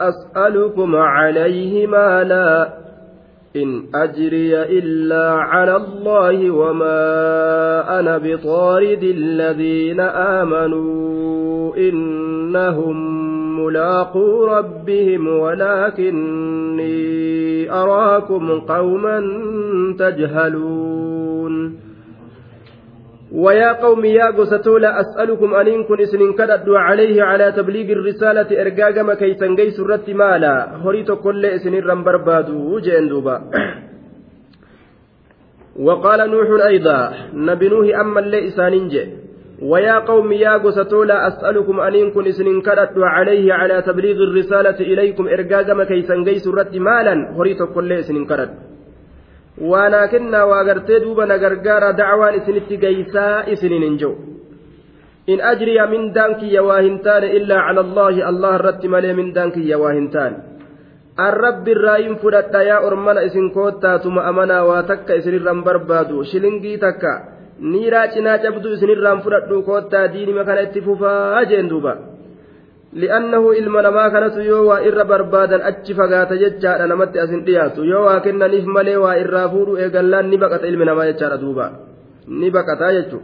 [0.00, 2.68] أسألكم عليه مالا
[3.56, 13.18] إن أجري إلا على الله وما أنا بطارد الذين آمنوا إنهم
[13.64, 16.88] ملاقو ربهم ولكني
[17.72, 19.20] أراكم قوما
[19.98, 20.87] تجهلون
[23.32, 29.14] ويا قوم يا قستو لا أسألكم أن كن إسن كدد عليه على تبليغ الرسالة إرقاقما
[29.14, 30.76] كي تنقي سرت مالا.
[30.84, 32.80] هريت كل إسن رمبر بادو
[35.78, 38.48] وقال نوح أيضا نبي نوح أما اللي
[39.62, 45.28] ويا قوم يا قستو لا أسألكم أن كن إسن كدد عليه على تبليغ الرسالة إليكم
[45.28, 47.14] إرقاقما كي تنقي سرت مالا.
[47.36, 48.67] هريت كل إسن كدد
[49.60, 54.14] waanaa kennaa waa gartee duuba na gargaara dacwaan isinitti geysaa isinin hin jiru
[55.32, 59.78] in ajriya mindaan kiyya waa hin taane illaa cala allaahi allah irratti malee mindaan kiyya
[59.82, 60.36] waa hin taane
[61.24, 66.76] an rabbi irraa in fudhadha yaa ormana isin koottaatuma amanaa waa takka isinirraan barbaadu shilingii
[66.84, 67.12] takka
[67.72, 71.92] niiraa cinaa cabduu isinirraan fudhadhu koottaa diinima kana itti fufaa jeen duuba
[72.92, 78.04] li'annahu ilma namaa kanatu yoo waa irra barbaadan achi fagaata jechaadha namatti asin dhiyaatu yoo
[78.08, 81.66] waa kennaniif malee waa irraa fuudhu eegallaan ni baqata ilmi namaa jechaadha duuba
[82.40, 83.20] ni baqataa jechu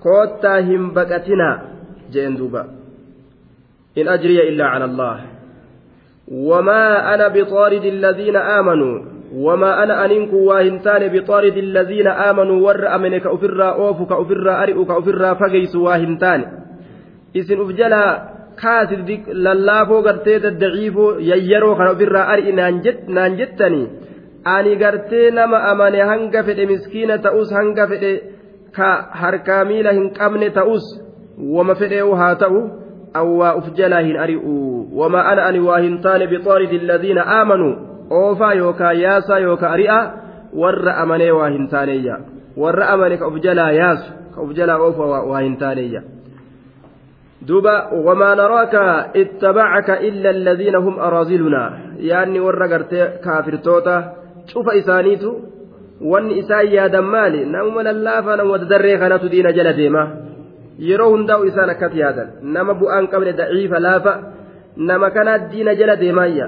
[0.00, 1.54] koottaa hin baqatinaa
[2.16, 2.64] jeen duuba
[3.94, 5.16] in ajriya illaa cala allah
[6.28, 8.94] وما أنا بطارد الذين آمنوا
[9.36, 15.76] وما أنا أنكم واهنتان بطارد الذين آمنوا ور أمنك أفرا أوف كأفرا أرئ كأفرا فقيس
[15.76, 16.40] واهنتان
[17.36, 23.86] إذن أفجلها kaasi lallaafoo gartee daddaciifoo yayyaroo kana ofirraa ar'i naan jettanii
[24.54, 28.12] ani gartee nama amane hanga fedhe miskiina ta'us hanga fedhe
[28.76, 28.88] ka
[29.22, 30.84] harkaa miila hin qabne ta'us
[31.56, 32.60] wama fedhee haa ta'u
[33.22, 34.54] awwaa uf jalaa hin ari'u
[35.00, 37.74] wama ana ani waa hin taane bixaaridi alladhiina aamanuu
[38.20, 40.00] oofaa yookaa yaasaa yookaa ari'a
[40.62, 42.18] warra amanee waa hin taaneeyya
[42.64, 46.02] warra amane ka uf jalaa yaasu ka uf jalaa oofa waa hin taaneeyya
[47.48, 47.74] duuba
[48.06, 48.82] wamaa naraaka
[49.22, 51.68] ittabacaka illa alladhiina hum araazilunaa
[52.10, 53.96] yaanni warra gartee kaafirtoota
[54.52, 55.30] cufa isaaniitu
[56.12, 60.02] wanni isaan yaadan maali namuma lallaafa nama darree kanatu diina jala deema
[60.88, 64.12] yeroo hundaa'u isaan akkas yaadan nama bu'aan qabne daciifa laafa
[64.90, 66.46] nama kanaa diina jala deemaayya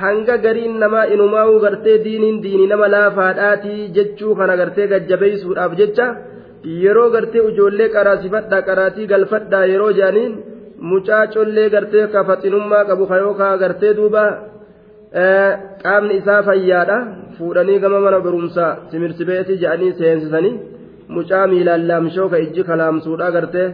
[0.00, 6.06] hanga gariin namaa inumaa'uu gartee diiniin diinii nama laafaadhaatii jechuu kana gartee gajjabeessuudhaaf jecha
[6.64, 10.32] yeroo gartee ijoollee qaraasifadhaa qaraatii galfadhaa yeroo jedhaniin
[10.90, 14.24] mucaa collee gartee kafaxinummaa qabu kayookaa gartee duuba
[15.84, 16.96] qaamni isaa fayyaadha
[17.38, 20.54] fuudhanii gama mana barumsaa simirsibeetii jedhanii seensisanii
[21.16, 23.68] mucaa miilaan laamshoo ka ijji kalaamsuudha gartee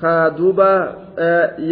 [0.00, 0.68] ka duuba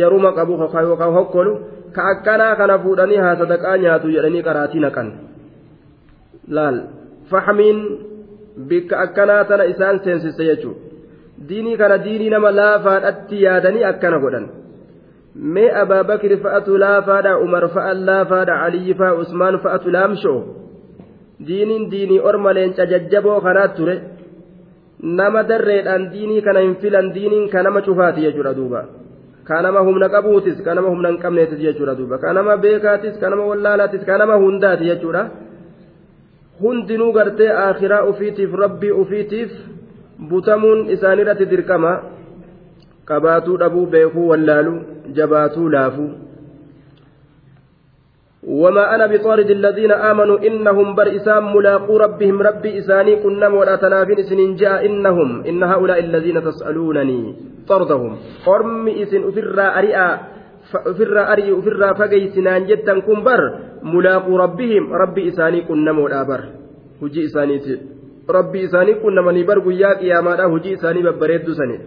[0.01, 0.53] yeruma qabu
[0.89, 1.53] yookaan hokkolu
[1.97, 5.09] ka akkanaa kana fuudhanii haa sadaqaa nyaatu jedhanii qaraatii naqan
[6.57, 6.79] laal
[7.31, 7.81] fahmiin.
[8.69, 10.91] Bikka akkanaa tana isaan seensise jechuudha
[11.49, 14.47] diinii kana diinii nama laafaadhatti yaadanii akkana godhan.
[15.35, 20.41] Mee abaabakri fa'atu laafaadha umar fa'a laafaadha aliyyi fa'a usmaan fa'atu laamshoo
[21.47, 24.01] diiniin diinii orma leenca jajjaboo kanaat ture.
[25.03, 28.85] Nama darreedhaan diinii kana hin filan diiniin ka nama cufaati jechuudha duuba.
[29.45, 32.19] Ka nama humna qabuutis ka nama humna hin qabneetis jechuudha duuba.
[32.19, 35.23] Ka nama beekaatis ka nama wallaalaatis ka nama hundaati jechuudha.
[36.63, 39.53] Hundinuu gartee akhiraa ufiitiif rabbii ufiitiif
[40.33, 41.93] butamuun isaanirratti dirqama
[43.13, 44.81] qabaatuu dhabuu beekuu wallaaluu
[45.21, 46.11] jabaatuu laafuu
[48.43, 54.23] وما أنا بطارد الذين آمنوا إنهم بر إسام ملاقو ربهم ربي إساني كنا ولا تنافين
[54.23, 57.35] سنين جاء إنهم إن هؤلاء الذين تسألونني
[57.69, 58.17] طردهم
[58.47, 60.09] قرم إسن أفر أرئا
[60.77, 63.43] أفر أرئ أفر فقي سنان جدا كن بر
[63.83, 66.43] ملاقو ربهم ربي إساني كنا ولا بر
[67.03, 67.81] هجي إسانيتي
[68.31, 71.79] ربي إساني كنا مني بر قياك يا مالا هجي إساني ببريد سني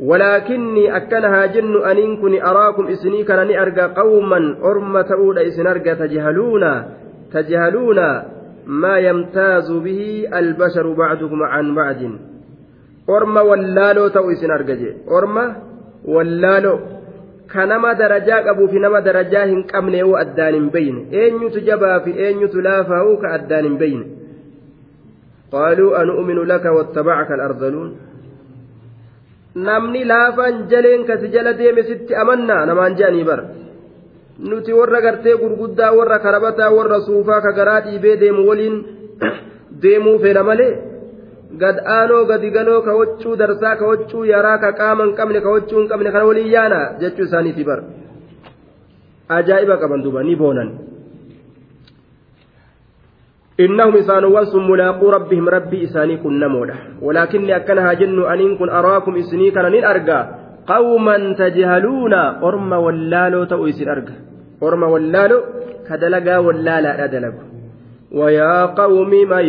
[0.00, 6.64] ولكني أكنها جن أن كن أراكم إسني كان أرجى قوما أرمة أولى إسن أرجى تجهلون
[7.32, 7.98] تجهلون
[8.66, 11.96] ما يمتاز به البشر بعضكم عن بعض
[13.10, 15.46] أرمى واللالو تو إسن أرجى أرمى
[17.56, 21.96] ka nama darajaa qabuu fi nama darajaa hin qabne yoo addaan hin bayne eenyutu jabaa
[22.06, 24.04] fi eenyutu laafaa'u ka addaan hin bayne
[25.50, 27.90] qaaluu anu'minu laka wattabacaka alardaluun.
[29.56, 32.66] Namni laafaan jaleen kasi jala deeme sitti amannaa?
[32.66, 33.44] Namaan je'anii bara.
[34.38, 38.76] Nuti warra gartee gurguddaa warra karabataa warra suufaa ka garaa dhiibee deemu waliin
[39.82, 40.72] deemuu fedha malee?
[41.62, 45.50] Gad aanoo gadi galoo ka waccuu darsaa ka waccuu yaraa ka qaama hin qabne ka
[45.54, 47.80] waccuu hin qabne kana waliin yaana jechuu isaaniiti bar
[49.38, 50.70] ajaa'iba qaban duuba ni boonan
[53.64, 59.16] إنهم إسانوا ثم ملاقو ربهم ربي إساني كن نمودا ولكني أكنها جن أن كن أراكم
[59.16, 60.20] إسني كان نين أرقى
[60.66, 62.14] قوما تجهلون
[62.48, 64.16] أرم ولالو تؤيس أرقى
[64.62, 65.38] أرم ولالو
[65.88, 67.55] كدلقا ولالا أدلقوا
[68.12, 69.46] ويا قوم من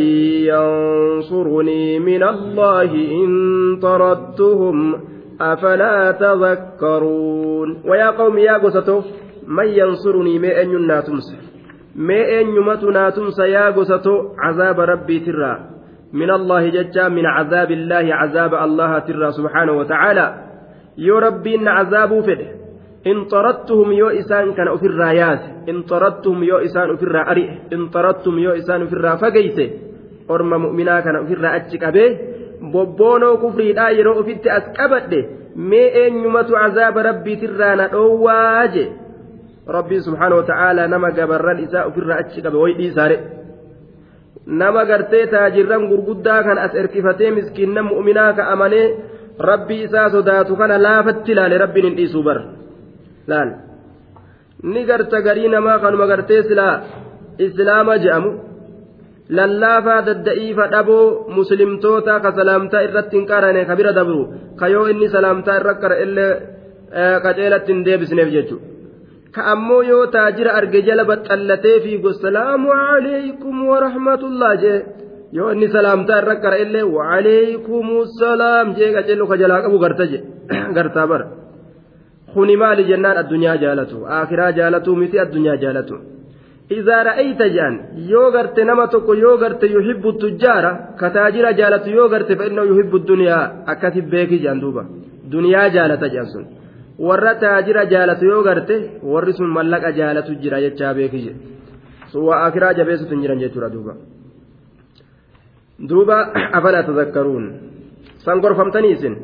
[0.49, 5.01] ينصرني من الله إن طردتهم
[5.41, 9.01] أفلا تذكرون ويا قوم يا قسطو
[9.47, 11.35] من ينصرني؟ ما أن يناتمس
[11.95, 15.59] ما أن يمتناتمس يا قسطو عذاب ربي ترى.
[16.13, 20.35] من الله ججا من عذاب الله عذاب الله ترى سبحانه وتعالى.
[20.97, 21.67] يا ربي إن
[22.21, 22.66] فده.
[23.09, 28.35] In xarattuhum yoo isaan kana ofirraa yaase in xarattuhum yoo isaan ofirraa ari'e in xarattum
[28.45, 29.65] yoo isaan ofirraa fageyse
[30.33, 32.09] orma mu'minaa kana ofirraa achi qabee
[32.73, 35.19] bobboonoo kufriidhaa yeroo ofitti as qabadhe
[35.69, 38.83] mee eenyumatu cazaaba rabbiitirraa na dhoowwaa je
[39.77, 43.17] rabbiin subhaanahu wata'aalaa nama gabarran isaa ofirraa achi qabe way dhiisaare.
[44.59, 48.85] Nama gartee taajirran gurguddaa kan as erkifatee miskiinna mu'minaa ka amanee
[49.49, 52.43] rabbii isaa sodaatu kana laafatti ilaale rabbiin hin dhiisuu bara
[53.31, 53.49] laal
[54.73, 56.75] ni garta garii namaa kanuma gartee silaa
[57.45, 58.31] islaama je'amu
[59.37, 61.05] lallaafaa dadda'iifa dhaboo
[61.37, 64.21] muslimtoota ka salaamtaa irratti hin qarane ka bira dabru
[64.59, 66.31] ka yoo inni salaamtaa irra qara illee
[67.25, 68.65] qaceelatti hin deebisneef jechuudha.
[69.35, 71.91] ka ammoo yoo taajira arge jala baxxallatee fi
[72.25, 74.79] salaamu alaykum warahmatullah jee
[75.37, 77.87] yoo inni salaamtaa irra qara illee waaleykum
[78.21, 80.19] salaam jee qaceellu ka jalaa qabu garta je
[80.77, 81.25] gartaa bara.
[82.37, 83.97] kuni maali jennaan addunyaa jaalatu?
[84.19, 85.95] Akiraa jaalatu miti addunyaa jaalatu?
[86.77, 87.75] Izaa ra'ayta jedhan
[88.11, 93.43] yoo garte nama tokko yoo garte yuhibbu tujjaara kataajira jaalatu yoo garte fa'innahu yuhibbu duniyaa
[93.73, 94.83] akkasi beeki jedhan duuba.
[95.31, 96.45] Duniyaa jaalata jedhan sun.
[97.07, 98.75] Warra taajira jaalatu yoo garte
[99.13, 101.39] warri sun mallaqa jaalatu jira jechaa beeki jedhe
[102.11, 103.93] sun waa akiraa jabeessutu hin jiran jechuudha duuba.
[105.89, 106.17] Duuba
[106.57, 107.45] afala tazakkaruun
[108.43, 109.15] gorfamtanii isin?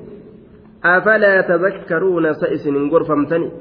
[0.85, 3.51] أفلا تذكرون سئس غرفمتني؟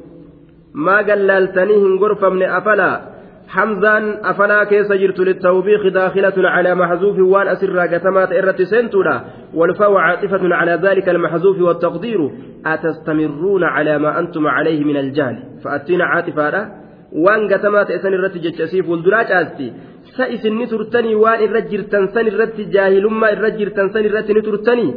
[0.75, 3.01] ما قللتني غرفمني أفلا؟
[3.49, 9.25] حمزان أفلا كيس جرت للتوبيخ داخلة على محذوف وان أسر قتمات إرت سنتنا
[9.55, 12.31] والفاء عاطفة على ذلك المحذوف والتقدير.
[12.67, 16.69] أتستمرون على ما أنتم عليه من الجهل؟ فأتينا عاطفة
[17.13, 19.73] وان قتمات إسن إرت جتشسيف والدراج أستي.
[20.17, 24.95] سئس نترتني وان إرت جرتن سن إرت جاهل ما إرت جرتن سن إرت نترتني؟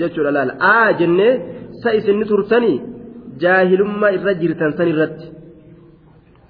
[0.00, 1.32] Jechuudha laal aa jennee
[1.82, 2.76] sa isinni turtanii
[3.42, 5.26] jaahilummaa irra jirtan san irratti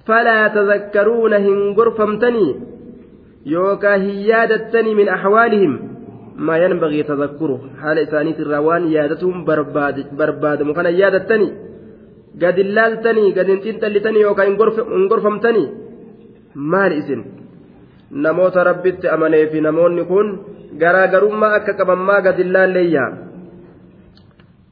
[0.07, 2.51] falaa tazakkaruuna hin gorfamtanii
[3.53, 5.73] yookaa hin yaadattanii min axwaalihim
[6.47, 9.45] maa yanbagii tazakkuru haala isaaniitirraa waan yaadatuun
[10.21, 11.51] barbaadamu kana yaadattanii
[12.43, 15.67] gad hin laaltanii gad hin xiinxallitanii yookaa hin gorfamtanii
[16.73, 17.21] maali isin
[18.25, 20.27] namoota rabbitti amanee fi namoonni kun
[20.81, 23.11] garaagarummaa akka qaban maa gad hin laalleeyyaa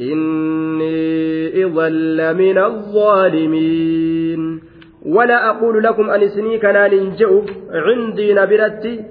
[0.00, 4.60] إني إذا لمن الظالمين
[5.06, 9.04] ولا أقول لكم أن سني كان ننجو عندي نبرتي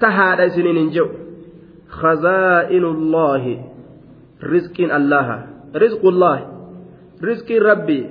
[0.00, 1.06] تهاد سنين ننجو
[1.88, 3.64] خزائن الله
[4.44, 5.46] رزق الله
[5.76, 6.38] رزق الله
[7.24, 8.06] رزق ربي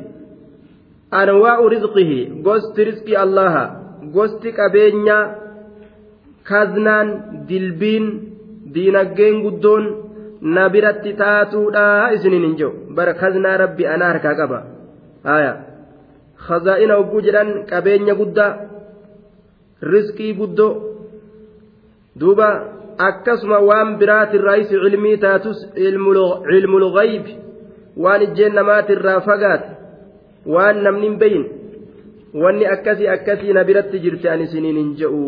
[1.14, 3.56] أنواع رزقه قست رزق الله
[4.16, 5.36] قست كبينيا
[6.48, 7.08] كذنان
[7.50, 8.06] دلبين
[8.74, 10.11] دينجين قدون
[10.42, 14.60] na biratti taatuudha isiniin hin jiru bara kaznaa rabbi anaa harkaa qaba
[15.24, 15.54] haya
[16.48, 18.52] khazaa'ina hogguu jedhan qabeenya guddaa
[19.94, 20.74] riskii guddoo
[22.20, 22.48] duuba
[23.10, 27.38] akkasuma waan biraatirraayis cilmii taatus cilmul ghaybi
[27.98, 29.70] waan ijjeen namaatirraa fagaate
[30.56, 31.46] waan namni hin beyin
[32.44, 35.24] wanni akkasii akkasii na biratti jirte an isiniin hin je'u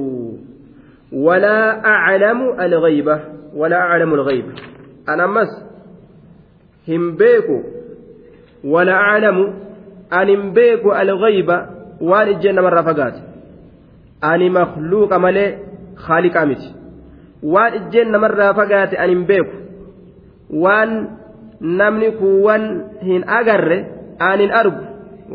[1.26, 3.20] walaa aclamu alghayba
[3.62, 4.52] walaa aclamu alghayba
[11.02, 11.58] alghayba
[12.02, 13.22] waan ijjeen namarraa fagaate
[14.22, 15.50] ani makluuqa malee
[16.06, 16.70] khaaliqaa miti
[17.54, 19.56] waan ijjeen namarraa fagaate an hin beeku
[20.64, 20.92] waan
[21.82, 22.66] namni kuuwwan
[23.12, 23.78] hin agarre
[24.20, 24.84] an hin argu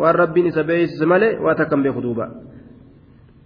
[0.03, 2.29] waan rabbiin isa beeysise malee waa takkan beeku duuba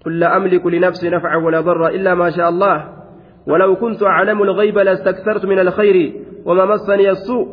[0.02, 3.01] قل لا أملك لنفسي نفعا ولا ضرا إلا ما شاء الله
[3.46, 6.12] ولو كنت أعلم الغيب لاستكثرت من الخير
[6.44, 7.46] وما مسني السوء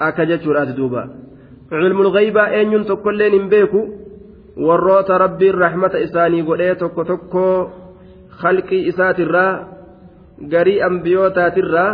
[0.00, 0.42] أكجت
[0.76, 1.10] دوبا
[1.72, 3.88] علم الغيب أن ينتق كلين بيكو
[4.56, 7.44] warroota rabbiin rahmata isaanii godhee tokko tokko
[8.40, 9.52] khalqii isaatirraa
[10.52, 11.90] garii ambiyootaatirraa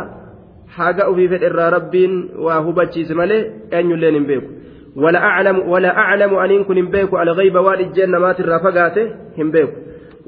[0.79, 2.17] haga ofii fedherraa rabbiin
[2.47, 4.59] waa hubachiise malee eenyulleen hin beeku
[4.97, 8.99] ولا أعلم ولا أعلم أن إن كن بيك على غيب والد مات الرفقات
[9.39, 9.71] هم بيك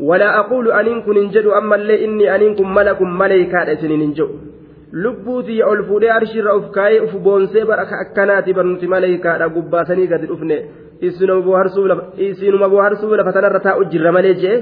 [0.00, 4.12] ولا أقول أن إن كن جد أما اللي إني أن إن كن ملك ملكة سنين
[4.12, 4.28] جو
[4.92, 10.56] lubbuutii ol fuudhee arshiirra of kaayee uf boonsee bara akkanaati barnuti maleeykaadha gubbaasanii gadi dhufne
[11.00, 14.56] isinuma bohaarsuu lafa tanarra taa'u jirra malee jee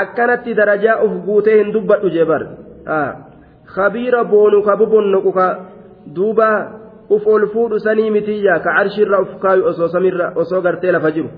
[0.00, 2.42] akkanatti darajaa uf guutee hin dubbadhu jee bar
[3.74, 5.46] khabiira boonu ka bobonnoqu ka
[6.16, 6.48] duuba
[7.10, 11.28] uf ol fuudhu sanii mitiyya ka arshiirra uf kaayu osoo samirra osoo gartee lafa jiru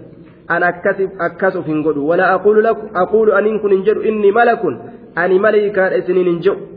[0.48, 4.80] akkas uf hin godhu wala aquulu aniin kun hin jedhu inni malakun
[5.14, 6.76] ani maleeykaadha isiniin hin jedhu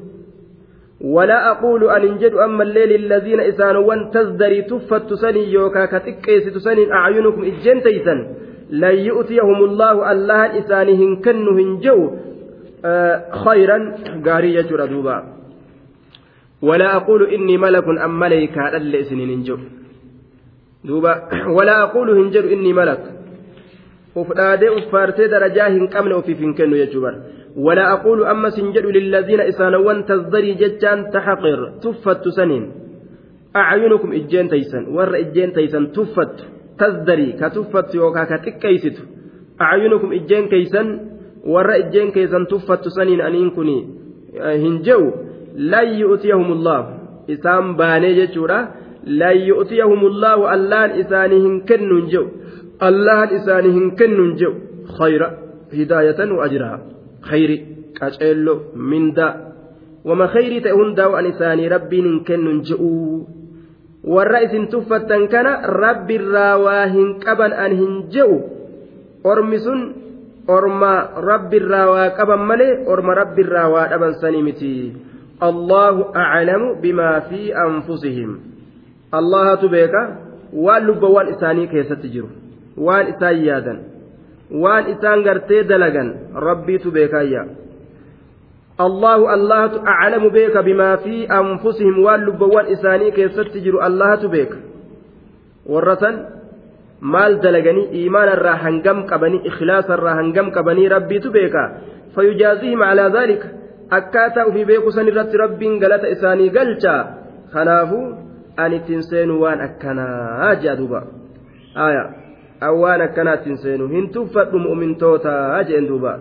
[1.02, 7.44] ولا أقول أن انجد أما الليل الذين إسانوان تزدري تفت سني يوكا كتكيس سني أعينكم
[7.44, 8.28] إجين تيسن.
[8.70, 12.00] لن يؤتيهم الله الله إسانهن كنهن جو
[12.86, 13.96] آه خيرا
[14.26, 15.18] قارية ردوبا
[16.62, 19.58] ولا أقول إني ملك أم اللي إسنين جو
[20.84, 21.14] دوبا.
[21.58, 23.19] ولا أقول هنجر إني ملك.
[24.20, 27.14] وفرادي وفارتي درجاه قمن وفي فنكن يجبر
[27.58, 32.64] ولا أقول أما سنجد للذين إسانوان تزدري ججان تحقر تفت سنين
[33.56, 36.36] أعينكم إجين تيسن ور إجين تيسن تفت
[36.80, 38.98] تزدري كتفت يوكا كتكيست
[39.62, 40.88] أعينكم إجين كيسن
[41.54, 43.78] ور إجين كيسن تفت سنين أنين كني
[44.64, 45.02] هنجو
[45.56, 46.80] لن يؤتيهم الله
[47.34, 48.60] إسان باني جتشورا
[49.22, 51.92] لن يؤتيهم الله اللان إسانهم كنن
[52.82, 54.54] جو اللان إسانهم كنن جو
[55.00, 55.22] خير
[55.74, 56.80] هداية وأجرها
[57.24, 59.34] khayri qaceello mindaa
[60.08, 63.28] wama khayrii ta'e hundaa waan isaanii rabbiin hin kennun je'uu
[64.16, 68.38] warra isin tuffattan kana rabbiirraa waa hin qaban an hin je'u
[69.34, 69.82] ormi sun
[70.48, 70.94] orma
[71.30, 74.74] rabbiirraa waa qaban malee orma rabbiirraa waa dhaban sanii miti
[75.50, 78.32] allahu aclamu bimaa fi anfusihim
[79.20, 80.02] allahatu beeka
[80.66, 82.30] waan lubbawwan isaanii keessatti jiru
[82.88, 83.80] waan isaan yaadan
[84.64, 87.44] waan isaan gartee dalagan rabbiitu beekaayya
[88.80, 94.58] allahu allahatu aclamu beeka bimaa fi anfusihim waan lubbawwan isaanii keessatti jiru allahatu beeka
[95.74, 96.16] warra san
[97.02, 101.64] maal dalaganii iimaanarraa hangam qabanii ikhlaasarraa hangam qabanii rabbiitu beeka
[102.16, 103.48] fayujaazihim calaa daalika
[104.00, 106.96] akkaataa ufii beeku san irratti rabbiin galata isaanii galcha
[107.54, 108.06] kanaafuu
[108.64, 109.42] an ittiin seenu
[112.62, 116.20] awwaan akkanaattiin seenu hin tuffadhu mu'mintootaa jeen duuba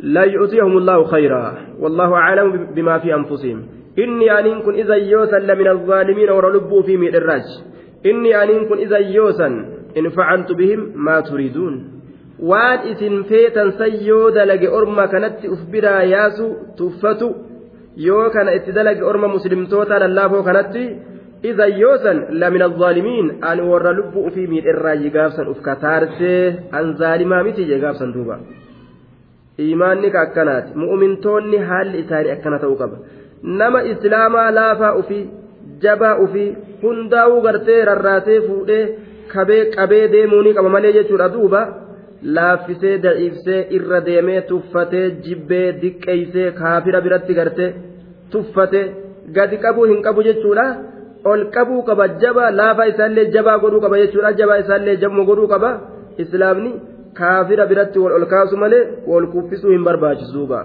[0.00, 3.58] لا يؤتيهم الله خيرا والله أعلم بما في أنفسهم
[3.98, 7.46] إني أن كن إذا يوسا لمن الظالمين ورلبوا في مئر الراج
[8.06, 9.46] إني أن كن إذا يوسا
[9.98, 11.96] إن فعلت بهم ما تريدون
[12.36, 17.28] waan isin feetan sayyoo dalage orma kanatti uf biraa yaasu tuffatu
[17.96, 20.82] yoo kana itti dalage orma muslimtoota lallaafoo kanatti
[21.45, 26.35] إذا يوسن لمن الظالمين أن ور لب في مير الراي قابسا أف كتارسي
[26.73, 28.39] أن ظالما متي قابسا دوبا
[29.59, 32.97] إيمانك أكنات مؤمنتوني حال إساري أكنات وقبا
[33.43, 35.25] نما إسلاما لافا أفي
[35.81, 36.45] جبا أفي
[36.83, 38.81] هنداو غرتي رراتي فودي
[39.33, 41.61] kabee qabee deemuuni qaba malee jechuudha duuba
[42.35, 47.69] laaffisee daciifsee irra deemee tuffatee jibbee diqqeeysee kaafira biratti gartee
[48.31, 48.81] tuffate
[49.37, 50.65] gadi qabuu hin qabu jechuudha
[51.31, 55.71] ol qabuu qaba jaba laafa isaallee jabaa godhuu qaba jechuudha jabaa isaallee jabmo godhuu qaba
[56.23, 56.71] islaamni
[57.19, 60.61] kaafira biratti wal ol kaasu malee wal kuffisuu hin barbaachisuuba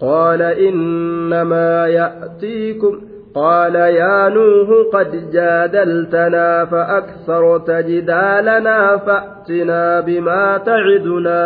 [0.00, 3.00] قال إنما يأتيكم
[3.34, 11.42] قال يا نوح قد جادلتنا فأكثرت جدالنا فأتنا بما تعدنا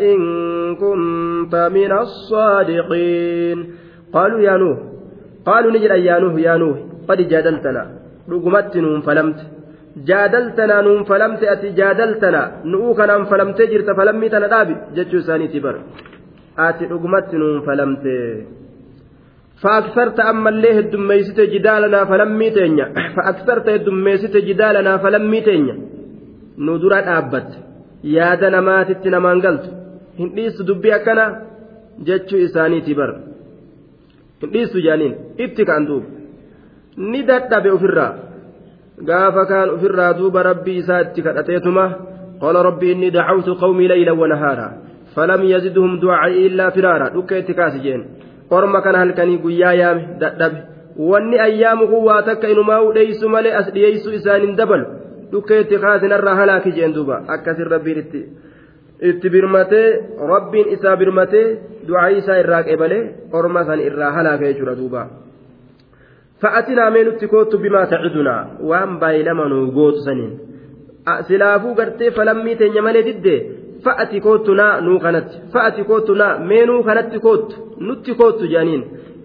[0.00, 0.18] إن
[0.76, 3.74] كنت من الصادقين
[4.12, 4.78] قالوا يا نوح
[5.46, 7.82] قالوا نجد يا نوح يا نوح قد جادلتنا
[8.30, 9.42] dhugumatti nuun falamte
[10.08, 15.80] jaadaltanaa nuun falamte ati jaadaltanaa nu'uu kanaan falamtee jirta falammii tana dhaabi jechuu isaaniiti bara
[16.66, 18.16] ati dhugumatti nuun falamte
[19.62, 22.86] فأكثرت أما اللي هدميست جدالنا فلمي تينيا
[23.16, 25.76] فأكثرت هدميست جدالنا فلمي تينيا
[26.66, 27.50] ندرا أبت
[28.14, 29.64] يا دنا ما تتنا ما انقلت
[30.20, 31.26] هنديس دبي أكنا
[32.06, 33.10] جتشو إساني تبر
[34.42, 36.04] هنديس جانين اتك عندوب
[36.97, 38.13] ni dadhabe ofirraa
[39.09, 41.85] gaafa kaan ofirraa duuba rabbii isaa itti kadhateetuma
[42.41, 44.67] qaala rabbii inni dacawtu qawmii layla wanahaara
[45.15, 47.99] falam yaziduhum du'aa'i illaa firaara dhukka itti kaasi
[48.49, 50.59] orma kana halkanii guyyaa yaame dadhabe.
[50.97, 54.85] Wanni ayyaamu kun waa takka inumaa hudheeysu malee as dhiyeeysuu isaan hin dabalu
[55.31, 57.21] dhukka itti kaasinarraa halaaki jeen duuba.
[57.27, 58.21] Akkasin rabbiin itti
[59.11, 59.87] itti birmatee
[60.33, 61.45] rabbiin isaa birmatee
[61.87, 65.07] du'aa'i isaa irraa qeebalee orma san irraa halaaka jechuudha duubaa
[66.41, 70.33] fa'atinaa mee nutti koottu bimaa tacidunaa waan baay'ilama nuu gootu saniin.
[71.27, 73.39] Silaafuu gartee falammii teenya malee diddee
[73.83, 75.37] fa'ati koottu naa nuu kanatti.
[75.53, 77.55] Fa'ati koottu naa mee nuu kanatti koottu?
[77.87, 78.83] Nutti koottu jedhaniin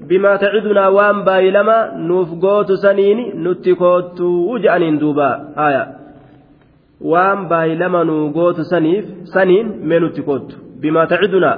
[0.09, 1.77] bimaa tacidunaa waan baay'ilama
[2.09, 4.29] nuuf gootu saniin nutti koottu
[4.63, 5.29] jedhaniin duuba.
[5.57, 5.85] Haaya.
[7.13, 9.05] waan baay'ilama nuu gootu saniif
[9.35, 10.55] saniin mee nutti koottu.
[10.81, 11.57] Bimaa tacidunaa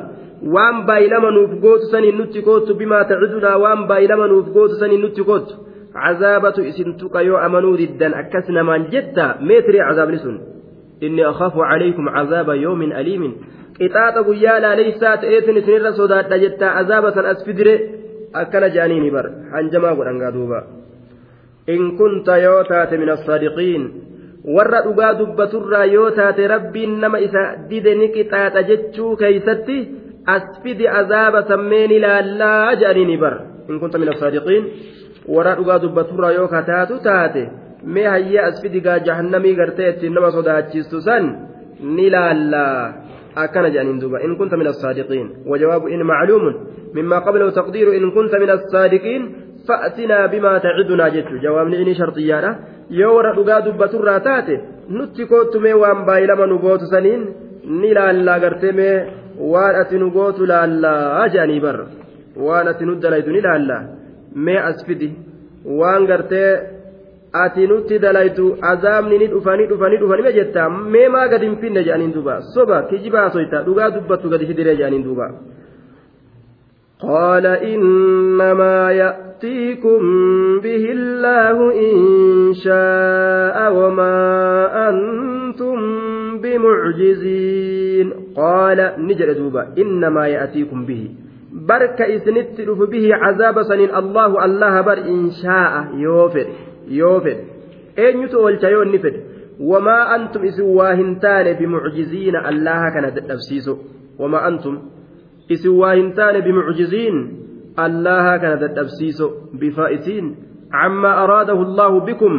[0.55, 5.23] waan baay'ilama nuuf gootu saniin nutti koottu bimaa tacidunaa waan baay'ilama nuuf gootu saniin nutti
[5.31, 5.55] koottu
[5.95, 10.37] cazaabatu isin tuqa yoo amanuu diddan akkas namaan jetta meetirii cazaabni sun
[11.07, 13.33] inni akhaafu calaykum cazaaba yoomin aliimin
[13.79, 17.75] qixaaxa guyyaa laaleysaa ta'eetin isinirra sodaadha jettaa azaaba san as fidire
[18.41, 20.59] akkana je'aniini bar hanjamaa godhangaa duuba
[21.75, 23.83] in kunta yoo taate min assaadiqiin
[24.57, 29.77] warra dhugaa dubbaturraa yoo taate rabbiin nama isa dide ni qixaaxa jechuu keeysatti
[30.26, 33.35] azaaba sammeen ilaallaa je'aniini bar
[33.69, 34.64] in kunta min assaadiqiin
[35.28, 37.43] warra dhugaa dubbaturraa yoo kataatu taate
[37.95, 41.25] mee hayyaa as fidigaa jahannamii gartee ittiin nama sodaachistu san
[41.97, 42.93] ni laallaa
[43.45, 46.54] akkana jedhaniin duuba in kunta min assaadiqiin wajawaabu in macluumun
[46.95, 49.23] mimmaa qablahu taqdiiru in kunta min assaadiqiin
[49.66, 52.50] fa'tinaa bimaa tacidunaa jechu jawaabni inni sharxiyyaadha
[53.00, 54.61] yoo warra dhugaa dubbaturraa taate
[54.99, 57.23] nutti koottu mee waan baay'ilama nu gootu saniin
[57.81, 58.97] ni laallaa gartee mee
[59.53, 61.77] waan ati nu gootu laallaa jedhanii bar
[62.48, 63.84] waan ati nu dalaytu ni laallaa
[64.48, 65.10] mee as fidi
[65.82, 66.51] waan gartee
[67.44, 72.13] ati nutti dalaytu azaabni ni dhufanii dhufanii dhufanii jetta mee maa gadi hin finne jedhaniin
[72.18, 75.29] duuba soba kijibaa soyta dhugaa dubbattu gadi fidiree jedhaniin duuba.
[77.01, 80.00] قال إنما يأتيكم
[80.59, 81.57] به الله
[81.90, 84.20] إن شاء وما
[84.90, 85.77] أنتم
[86.42, 87.73] بمعجزين
[88.36, 91.10] قال نجل دوبا إنما يأتيكم به.
[91.54, 96.47] برك إسنت به عذاب سنين الله الله بر إن شاء يوفر
[96.88, 97.36] يوفر
[97.99, 99.14] أين يتولى نفر
[99.60, 103.78] وما أنتم إسوا واهنتان بمعجزين الله كان تفسيسه
[104.18, 104.78] وما أنتم
[106.16, 107.16] taane bimucjiziin
[107.76, 110.36] allaha kana dadhabsiiso bifaa'isiin
[110.70, 112.34] cammaa araadahu allaahu bikum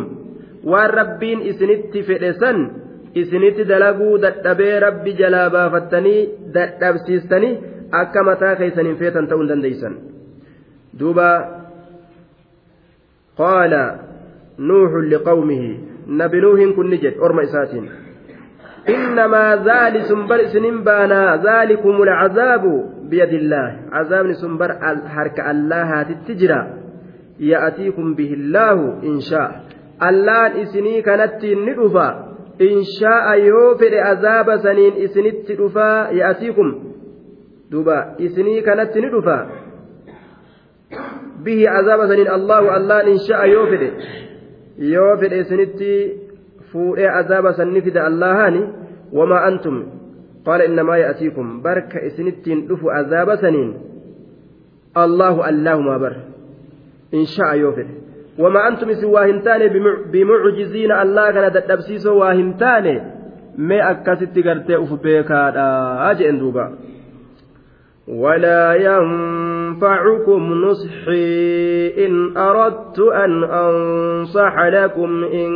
[0.65, 2.71] waan rabbiin isinitti fedhe san
[3.21, 6.21] isinitti dalaguu dadhabee rabbi jalaa baafattanii
[6.55, 7.53] dadhabsiistanii
[8.01, 9.99] akka mataa keeysaniin feetan ta'uu hin dandeeysan
[10.99, 11.27] duuba
[13.41, 13.83] qaala
[14.71, 15.69] nuuxun liqawmihi
[16.23, 17.87] nabi nuuhin kun ni jedhe orma isaatiin
[18.89, 22.63] إنما ذلك بر سنين بانا ذلكم العذاب
[23.09, 24.71] بيد الله عذاب سنبر
[25.13, 26.61] حرك الله تتجرى
[27.39, 29.49] يأتيكم به الله إن شاء
[30.09, 36.67] الله إسني كانت ندفا إن شاء يوفر عذاب سنين إسنت دفا يأتيكم
[37.71, 39.49] دوبا إسني كانت ندفا
[41.45, 43.81] به عذاب سنين الله الله إن شاء يوفر
[44.77, 45.81] يوفر إسنت
[46.75, 48.61] fuudhee azaaba sanni fida allahaani
[49.17, 49.75] wamaa antum
[50.45, 53.69] qaala innamaa ya'tiikum barka isinittiin dhufu azaaba saniin
[55.03, 56.15] allahu allahumaa bar
[57.19, 57.95] insha'a yoo fedhe
[58.37, 59.69] taane
[60.11, 63.01] bimucjiziina allah kana dadhabsiisoo waa hin taane
[63.57, 66.71] mee akkasitti gartee uf beekaadha jeen duuba
[68.07, 75.49] ولا ينفعكم نصحي إن أردت أن أنصح لكم إن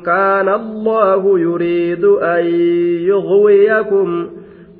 [0.00, 2.44] كان الله يريد أن
[3.00, 4.28] يغويكم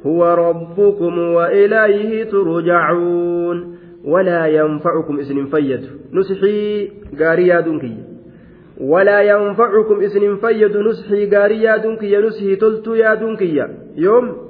[0.06, 3.75] هو ربكم وإليه ترجعون
[4.06, 6.90] ولا ينفعكم إسن فيد نصحي
[7.20, 7.96] قاريا دنكي
[8.80, 13.66] ولا ينفعكم إسن فيد نصحي قاريا دنكي نصحي تلت يا دنكي
[13.96, 14.46] يوم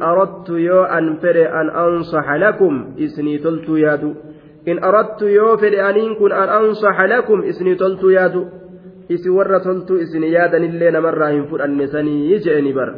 [0.00, 4.14] aradtu yoo an fedhe an ansaxa lakum isinii toltuu yaadu
[4.64, 8.46] in aradtu yoo fedhe aniin kun an ansaxa lakum isinii toltuu yaadu
[9.08, 12.94] isi warra toltuu isin yaadanillee namarraa hin fudhanne sanii je'eni bar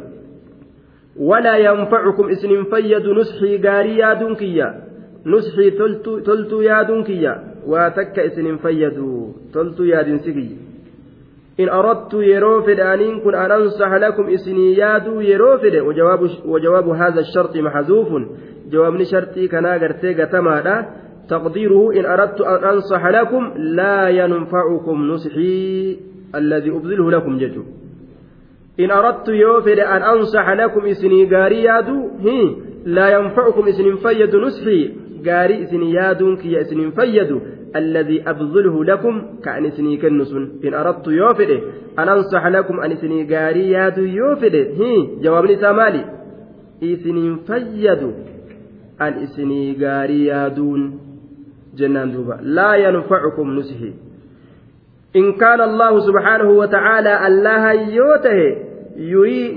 [1.29, 4.73] walaa yanfacukum isinin fayyadu nusxii gaarii yaaduun kiyya
[5.25, 5.71] nusxii
[6.25, 7.33] toltuu yaaduun kiyya
[7.67, 10.33] waa takka isinin fayyadu toltuu yaadinsi
[11.59, 17.57] إن أردت يروفد أنين كن أن أنصح لكم إسني يادو يروفد وجواب, وجواب هذا الشرط
[17.57, 18.07] محذوف
[18.71, 20.85] جواب شرطي كنا قرتي قتما
[21.29, 25.97] تقديره إن أردت أن أنصح لكم لا ينفعكم نصحي
[26.35, 27.63] الذي أبذله لكم جدو
[28.79, 31.95] aradtu yoo fedhe an ansaxa lakum isinii gaarii yaadu
[32.85, 34.85] laa yanfacukum isinin fayyadu nusxii
[35.27, 37.41] gaarii isin yaaduun kiyya isinin fayyadu
[37.75, 40.33] الذي أبذله لكم كأن إسني كنس
[40.65, 41.51] إن أردت يوفد
[41.99, 46.05] أن أنصح لكم أن إسني قاري يادو يوفد هي جواب نسامالي
[46.83, 48.01] إسني فيد
[49.01, 50.81] أن إسني قاري يادون
[51.77, 53.93] جنان دوبا لا ينفعكم نسحي
[55.15, 58.39] إن كان الله سبحانه وتعالى الله يوته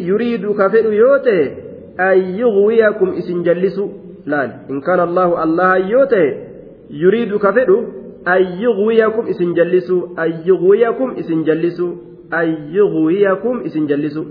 [0.08, 1.40] يريد كفر يوته
[2.00, 3.88] أن يغويكم إسن جلسوا
[4.26, 6.28] laal in kaana allaahu allaha yoo ta'e
[7.02, 7.76] yuriidu ka fedhu
[8.34, 11.86] ayyuqwiyakum isin jallisu ayyuqwiyakum isin jallisu
[12.40, 14.22] ayyuqwiyakum isin jallisu.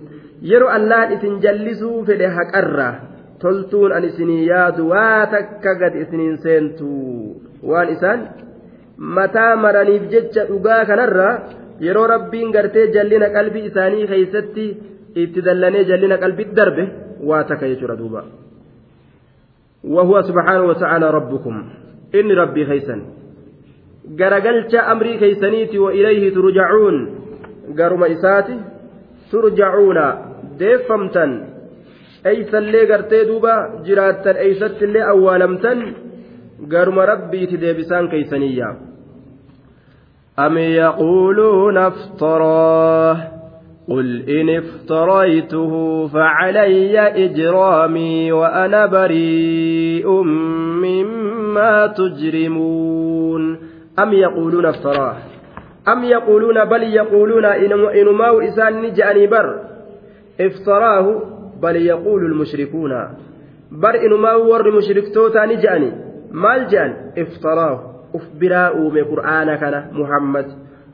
[0.52, 2.90] Yeroo allaan isin jallisu fedhe haqarra
[3.42, 6.90] toltuun an isinii yaadu waa takka gad isiniin seentu.
[7.70, 8.20] Waan isaan
[8.98, 11.30] mataa maraniif jecha dhugaa kanarra
[11.86, 14.66] yeroo rabbiin gartee jallina qalbii isaanii keeysatti
[15.24, 16.84] itti dallanee jallina qalbii darbe
[17.30, 18.26] waa takka jechuudha duubaa
[19.84, 21.56] وهو سبحانه وتعالى ربكم
[22.16, 23.02] إن ربي خيسن
[24.18, 26.96] garagalcha amrii keeysaniiti wa ilayhi turjacuun
[27.78, 28.56] garuma isaati
[29.32, 30.06] turjacuuna
[30.60, 31.32] deeffamtan
[32.32, 33.54] eeysallee gartee duuba
[33.86, 35.80] jiraattan eeysattillee awwaalamtan
[36.74, 38.70] garuma rabbiiti deebisaan keeysaniyya
[40.40, 43.18] أم يقولون افتراه
[43.90, 50.10] قل إن افتريته فعلي إجرامي وأنا بريء
[50.84, 53.58] مما تجرمون
[54.00, 55.16] أم يقولون افتراه
[55.88, 59.60] أم يقولون بل يقولون إنما إسان نجأني بر
[60.42, 61.22] افتراه
[61.62, 62.92] بل يقول المشركون
[63.72, 65.92] بر إنما ور مشرك توتا نجأني
[66.32, 70.46] مال جان افتراه أفبراء من قرآن كان محمد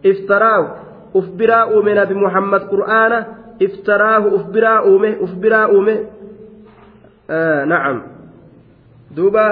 [0.05, 3.25] افتراه أفبراء من نبي محمد قرآن
[3.61, 5.97] افتراه أفبراء من أفبراء من
[7.29, 8.01] آه نعم
[9.15, 9.47] دوبا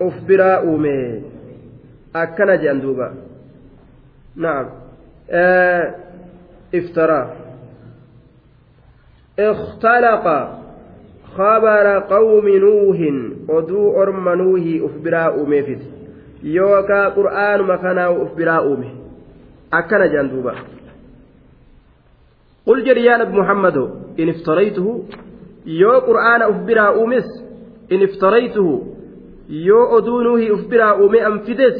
[0.00, 1.22] أفبراء من
[2.14, 3.10] akkana jedhan duuba
[4.38, 4.66] na'am
[6.70, 7.26] iftaraa
[9.38, 10.26] اختلق
[11.36, 12.98] خبر قوم نوح
[13.98, 15.82] orma nuuhii uf biraa uumeefit
[16.42, 18.90] yookaa qur'aanuma kanaa uf biraa uume
[19.70, 20.54] akkana jedhan duuba
[22.66, 23.84] qul jedhi yaa nabi muhammado
[24.20, 24.92] in iftaraytuhu
[25.82, 27.28] yoo qur'aana uf biraa uumes
[27.94, 28.74] in iftaraytuhu
[29.68, 31.76] yoo oduu nuuhii uf biraa uume an fides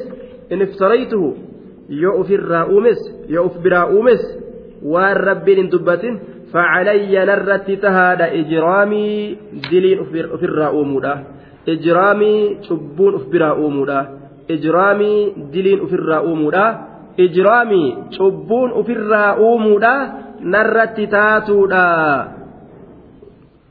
[0.52, 1.28] in iftaraytuhu
[2.02, 3.00] yoo ofirraa uumes
[3.34, 4.22] yoo uf biraa uumes
[4.92, 6.14] waan rabbiin hin dubbatin
[6.52, 9.38] facalayya narratti tahaadha ijraamii
[9.70, 10.00] diliin
[10.36, 11.14] ofirraa uumuudha
[11.74, 13.96] ijraamii cubbuun uf biraa uumuudha
[14.56, 15.22] ijraamii
[20.44, 22.44] narratti taatuudha.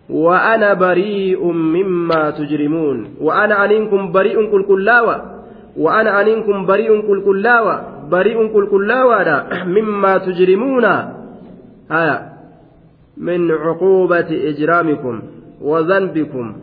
[0.10, 5.44] وأنا بريء مما تجرمون وأنا أنكم بريء كل كلاوة
[5.78, 7.76] وأنا أنكم بريء كل كلاوة
[8.10, 10.86] بريء كل كلاوة مما تجرمون
[11.92, 12.34] آية
[13.18, 15.22] من عقوبة إجرامكم
[15.62, 16.56] وذنبكم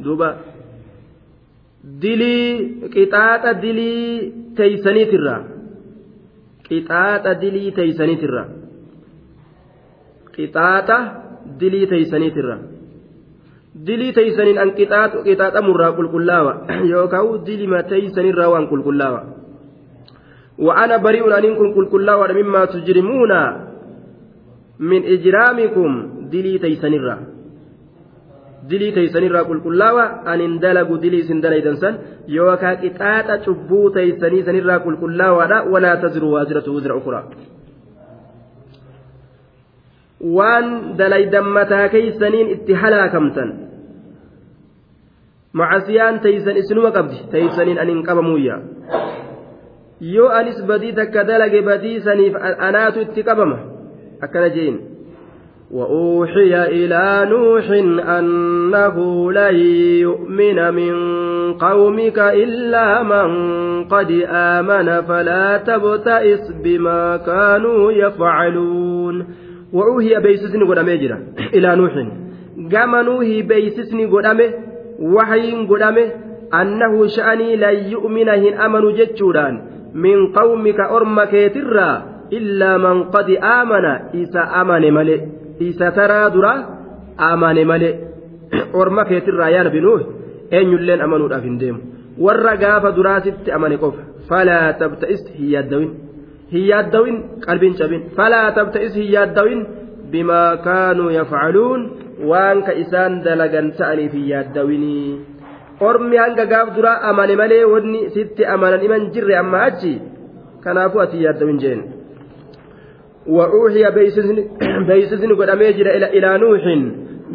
[0.00, 0.36] دوبا
[1.84, 5.44] دلي قطاطة دلي ترى
[6.70, 7.70] قطاطة دلي
[10.38, 10.98] قطاطة
[11.60, 12.56] dilii teeysaniitirra
[13.86, 16.52] dilii teeysaniin an qixaaxamurraa qulqullaawa.
[16.92, 19.20] Yookaan dilima teeysanirraa waan qulqullaawa.
[20.58, 23.32] وأنا بريء أنكم كل كلا مما تجرمون
[24.80, 25.90] من إجرامكم
[26.32, 26.58] دلي
[28.90, 29.88] تيسنرا كل كلا
[30.34, 31.94] أن اندلقوا دلي سندنا إذنسن
[32.28, 35.30] يوكا كتاتا شبو تيسني سنرا كل كلا
[35.72, 37.20] ولا تزر وازرة وزر أخرى
[40.20, 43.52] waan dalaydan mataa keeysaniin itti halaakamtan
[45.52, 48.56] macasiyaan teeysan isinuma qabdi teeysaniin anin qabamuyya
[50.00, 52.34] yoo anis badii takka dalage badii saniif
[52.68, 53.58] anaatu itti qabama
[54.20, 54.76] akkana jeen
[55.70, 57.70] وأوحي إلى نوح
[58.18, 58.96] أنه
[59.32, 59.56] لن
[60.06, 60.94] يؤمن من
[61.54, 63.28] قومك إلا من
[63.84, 69.26] قد آمن فلا تبتئس بما كانوا يفعلون
[69.78, 71.16] wa'uuhii beeksisni godhamee jira.
[71.52, 72.08] Ilaa nuuxin
[72.72, 74.46] gama nuuhii beeksisni godhame
[75.16, 76.04] waxyiin godhame
[76.60, 79.58] annahu sha'anii lan yu'mina hin amanu jechuudhaan
[80.04, 81.94] min qawmika orma keetirraa
[82.38, 85.16] illaa man qad aamana isa amane male.
[85.60, 86.54] Isa taraa dura
[87.30, 87.90] amane male.
[88.80, 90.00] Orma keetirraa yaa nabi nuuh
[90.50, 91.80] eenyulleen amanuudhaaf hin deemu.
[92.24, 94.02] Warra gaafa duraasitti amane qofa.
[94.28, 96.05] Falaa tabta'is hin yaaddawin
[96.53, 99.61] hin yaaddawin qalbiin cabin falaa tabta'is hin yaaddawin
[100.13, 101.81] bimaa kaanuu yafcaluun
[102.31, 105.11] waan ka isaan dalagan ta'aniif hin yaaddawinii
[105.89, 109.93] ormi hanga gaaf duraa amane malee wanni sitti amanan iman jirre amma achi
[110.67, 111.81] kanaafuu ati yaaddawin jeen
[113.27, 113.83] وأوحي
[114.87, 116.63] بيسسن قد أميجر إلى إلى نوح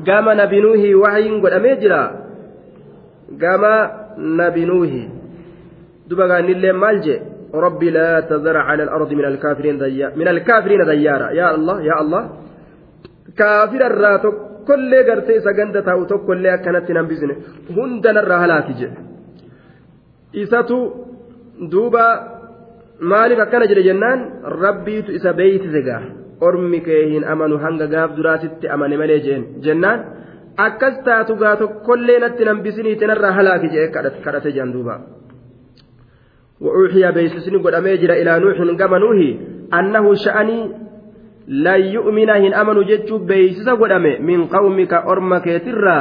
[0.06, 1.92] قام نبي نوح وحي قد أميجر
[3.42, 3.62] قام
[4.18, 4.90] نبي نوح
[6.10, 7.16] دبغا نلي مالجي
[7.53, 12.29] ربي لا تذر على الأرض من الكافرين ديارا من الكافرين ديارا يا الله يا الله
[13.37, 14.33] كافر الراتب
[14.67, 17.35] كل غرتي سغند تاو تو كل كانت نمبزنه
[17.77, 18.91] هندن الرهلاك جه
[20.35, 20.79] إساتو
[21.71, 22.05] دوبا
[23.01, 24.19] akkana jedhe jennaan
[24.63, 26.01] rabbiitu isa beeysise gaa
[26.47, 29.99] ormi kee hin amanu hanga gaaf duraatitti amane malee jeen jennaan
[30.57, 33.87] akkas taatu gaa tokkollee natti nambisiniiti narraa halaaki jedhe
[34.25, 34.95] kadhate jedhan duuba
[36.61, 39.17] وأوحي بيسسني قد أميجر إلى نوح كما نوح
[39.73, 40.59] أنه شأني
[41.47, 45.99] لا يؤمن هن أمن جتشو بيسس قد أمي من قومك أرمك ترى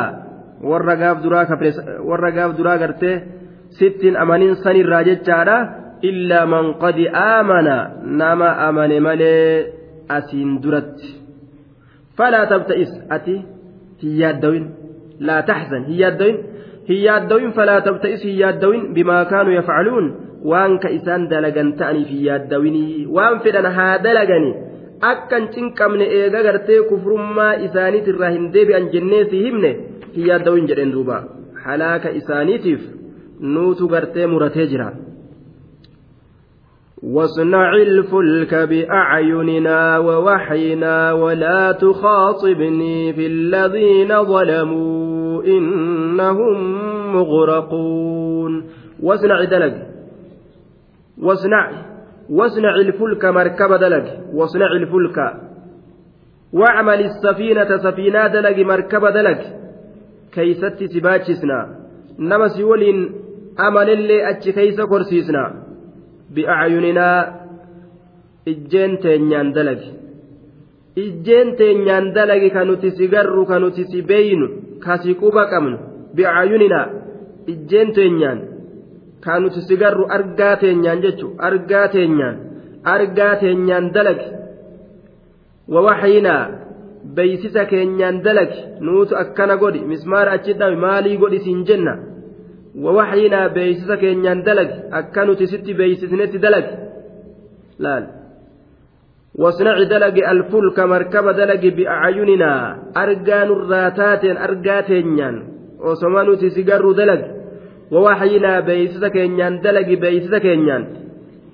[0.60, 3.22] warra gaaf duraa gartee
[3.78, 5.56] sittiin amanin sanirraa jechaadha
[6.02, 7.76] illaa man qadi aamana
[8.20, 9.72] nama amane malee
[10.16, 11.08] asiin duratti
[12.16, 13.36] falaa tabta'is ati
[14.02, 14.66] hin yaaddawin
[15.28, 16.38] laa taxzan hin yaaddawin
[16.90, 20.06] hin yaaddawin falaa tabta'is hin yaaddawin bimaa kaanuu yafcaluun
[20.52, 24.54] waan ka isaan dalagan ta'aniif hin yaaddawinii waan fedhan haa dalagani
[25.10, 29.70] akkan cinqabne eega gartee kufrummaa isaaniitirraa hin deebi'an jennee si himne
[30.16, 31.20] hin yaaddawin jedheen duuba
[31.68, 32.82] halaaka isaaniitiif
[33.54, 34.90] nuutu gartee muratee jira.
[37.02, 45.09] واصنع الفلك بأعيننا ووحينا ولا تخاطبني في الذين ظلموا
[45.44, 46.56] إنهم
[47.16, 48.64] مغرقون.
[49.02, 49.74] واصنع دلق.
[51.18, 51.70] واصنع.
[52.30, 54.06] واصنع الفلك مركب دلق.
[54.34, 55.18] واصنع الفلك.
[56.52, 59.40] واعمل السفينة سفينة دلق مركب دلق.
[60.32, 61.68] كيست سباچسنا
[62.18, 63.12] نما سيولين
[63.60, 65.70] أمل اللي أتش كيس كرسيسنا؟
[66.34, 67.18] bi'acyuninaa
[68.52, 69.90] ijjeen teenyaan dalagi
[71.04, 72.90] ijjeen teenyaan dalagi ka nuti
[74.84, 75.76] kaasii quba qabnu
[76.16, 76.86] bicaayuninaa
[77.52, 78.38] ijjeen teenyaan
[79.24, 82.36] kaa nuti sigarru argaa teenyaan jechu argaa teenyaan
[82.94, 84.26] argaa teenyaan dalage.
[85.72, 86.42] Wawaxyinaa
[87.16, 91.94] beeysisa keenyaan dalage nuutu akkana godhi mismaara achi dhawe maalii godhi siin jenna.
[92.84, 96.72] Wawaxyinaa beeysisa keenyaan dalage akka nuti sitti beeysisnetti dalage.
[97.84, 98.04] Laal.
[99.40, 102.52] واصنع دلق الفلك مركب دلق بأعيننا
[103.02, 105.36] أرجان الراتات أرجاتينيان
[105.86, 107.22] وسمانو تسيجر دلق.
[107.92, 110.82] ووحينا بيسس كينيان دلق بيسس كينيان.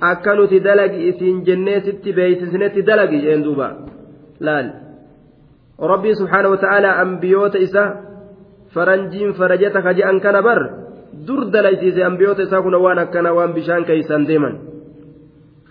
[0.03, 3.69] أكنت دلق إسين جنة ست بيسسنت دلق جندوبا
[4.47, 4.57] لا
[5.93, 7.85] ربي سبحانه وتعالى أنبيوت إسا
[8.77, 10.61] ka je'an kana bar
[11.27, 14.76] dur dalaysiise ambiyoota isaa kun waan akkana waan bishaan keeysan deeman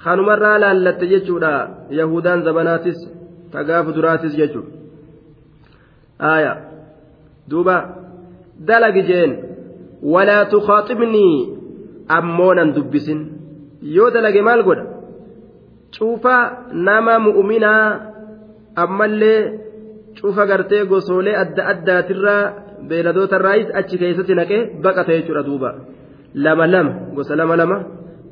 [0.06, 1.52] kanumarraa laallatte jechuudha.
[2.00, 3.00] Yahudaan zabanaatis
[3.52, 4.72] tagaafu duraatis jechuudha.
[6.32, 6.54] Aaya.
[7.50, 7.78] Duuba.
[8.68, 9.32] Dalagi jeen.
[10.14, 11.34] Walaa tukhaaxibnii
[12.18, 13.20] ammoonan dubbisin.
[13.98, 14.86] Yoo dalage maal godha?
[15.96, 16.36] Cuufa
[16.88, 17.84] nama mu'uminaa
[18.84, 19.40] ammallee
[20.22, 22.42] cufa gartee gosoolee adda addaatirraa
[22.90, 25.70] beeladoota irraayis achi keessatti naqee baqata jechuudha duuba.
[26.44, 26.92] Lama lama.
[27.16, 27.78] Gosa lama lama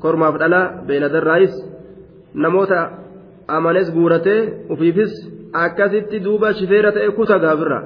[0.03, 1.55] kormaaf dhalaa beelada irraayis
[2.43, 2.79] namoota
[3.57, 4.41] amanes guuratee
[4.73, 5.13] ufiifis
[5.65, 7.81] akkasitti duuba shifeera ta'e kuta gaafirra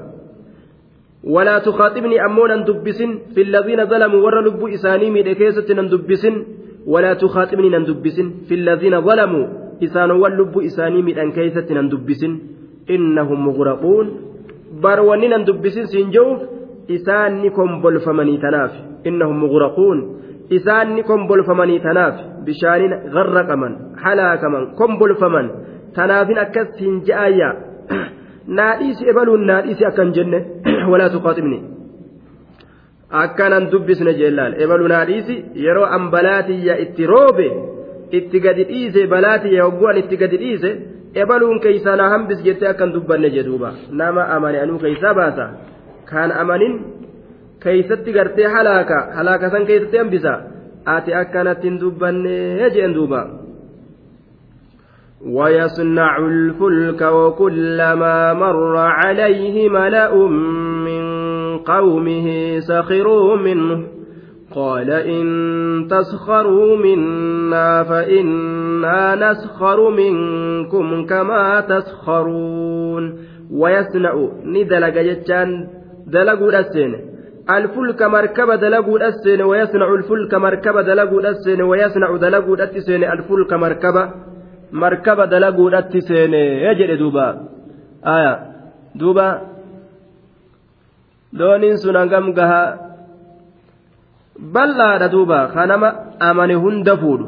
[1.36, 6.36] ولا تخاطبني أمونا دبسن في الذين ظلموا ور لب إساني من كيسة ندبسن
[6.94, 9.46] ولا تخاطبني ندبسن في الذين ظلموا
[9.84, 12.32] إسان واللب إساني من كيسة ندبسن
[12.96, 14.06] إنهم مغرقون
[14.84, 16.40] باروني ندبسن سنجوف
[16.88, 18.72] isaan ni kombolfamanii tanaaf
[19.04, 19.98] innahum mughraquun
[20.50, 25.48] isaan ni kombolfamanii tanaaf bishaaniin garraqaman halaakaman kombolfaman
[25.94, 27.50] tanaafin akkas hin je'ayya.
[28.60, 30.40] Naadhiisi ebaluun naadhiisi akkan jenne
[30.92, 31.60] walaa tuqaaxibni.
[33.24, 37.48] Akkanan dubbisne jeellaal ebaluu naadhiisi yeroo an balaatiyya itti roobe
[38.20, 40.72] itti gadi dhiise balaatiyya hogguan itti gadi dhiise
[41.24, 45.46] ebaluun keeysaa na hambis jettee akkan dubbanne jedhuuba nama amane anuu keeysaa baasa.
[46.10, 46.76] Kaan amanin
[47.63, 50.34] keeysatti gartee halaaka halaaka san keessatti hambisa.
[50.86, 53.28] Ati akkanatti hin dubbannee jeen duuba.
[55.26, 60.28] ويصنع الفلك وكلما مر عليه ملأ
[60.86, 61.04] من
[61.58, 63.84] قومه سخروا منه
[64.56, 65.28] قال إن
[65.89, 73.17] تسخروا منا فإنا نسخر منكم كما تسخرون
[73.52, 75.67] ويصنع ندلق جتان
[76.08, 76.52] دلقوا
[77.50, 84.04] الفلك مركبة دلقوا السين ويصنع الفلك مركبة دلقوا السين ويصنع دلقوا السين الفلك مركبة
[84.72, 86.34] مركبة دلقوا السين
[86.68, 87.28] يجري دوبا
[88.16, 88.34] آية
[88.96, 89.28] دوبا
[91.40, 92.78] dooniin sun hangam gahaa
[94.56, 97.26] bal'aadha duuba kanama amane hunda fuudhu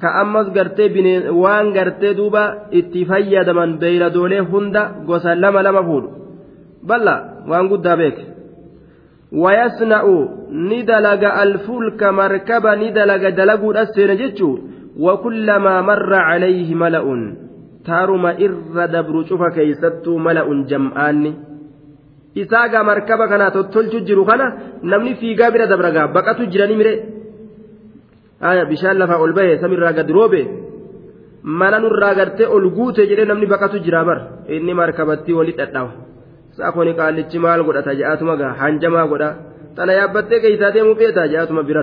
[0.00, 2.42] ka ammas gartee waan gartee duuba
[2.78, 6.08] itti fayyadaman beeyladoolee hunda gosa lama lama fuudhu
[6.88, 8.35] bal'aa waan guddaa beeke
[11.44, 14.54] alfulka markaba ni dalaga dalaguudha seena jechuu
[15.06, 17.22] wakullamaa marra calayhi mala'un
[17.88, 21.32] taaruma irra dabru cufa keeysattuu mala'un jam'aanni
[22.42, 24.46] isaagaa markaba kanaa tottolchu jiru kana
[24.82, 26.94] namni fiigaa bira dabragaa baqatu jiranii mire
[28.50, 30.42] aya bishaan lafaa ol bahe samirraa gad roobe
[31.60, 34.18] mana nurraa gartee ol guute jedhee namni baqatu jira bar
[34.56, 35.92] inni markabatti wali dhadhawa
[36.56, 39.30] saakoni qaallichi maal godhata je'aatuma gaa hanjamaa godha.
[39.76, 41.82] Tana yaabbattee keeysaa deemuu beetaa je'aatuma bira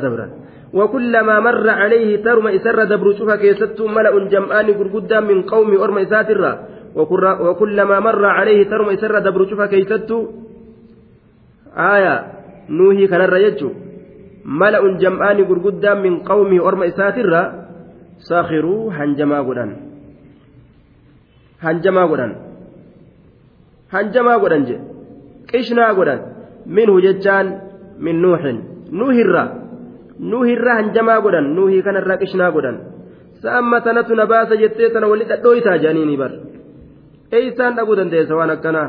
[0.73, 6.51] وكلما مر عليه ترم إسر دبر شوفا كيست ملأ جمعان قرقدا من قوم أرم إساترا
[7.45, 10.09] وكلما مر عليه ترم إسر دبر شوفا كيست
[11.93, 12.15] آية
[12.69, 13.61] نوهي كان الرجل
[14.45, 17.41] ملأ جمعان قرقدا من قوم أرم إساترا
[18.29, 19.71] ساخروا هنجما قدان
[21.65, 22.31] هنجما قدان
[24.43, 24.77] قدان جي
[25.53, 26.19] قشنا قدان
[26.75, 27.45] منه ججان
[27.99, 28.41] من نوح
[28.91, 29.63] نوح الرّ
[30.19, 32.77] nuuhirraa hanjamaa godhan nuuhii kanarraa qishnaa godhan
[33.43, 36.31] sa'amma tanatu na baasa jettee tana wali dhadhooytaa jedhaniini bar
[37.37, 38.87] eeysaan dhaguu dandeessa waan akkanaa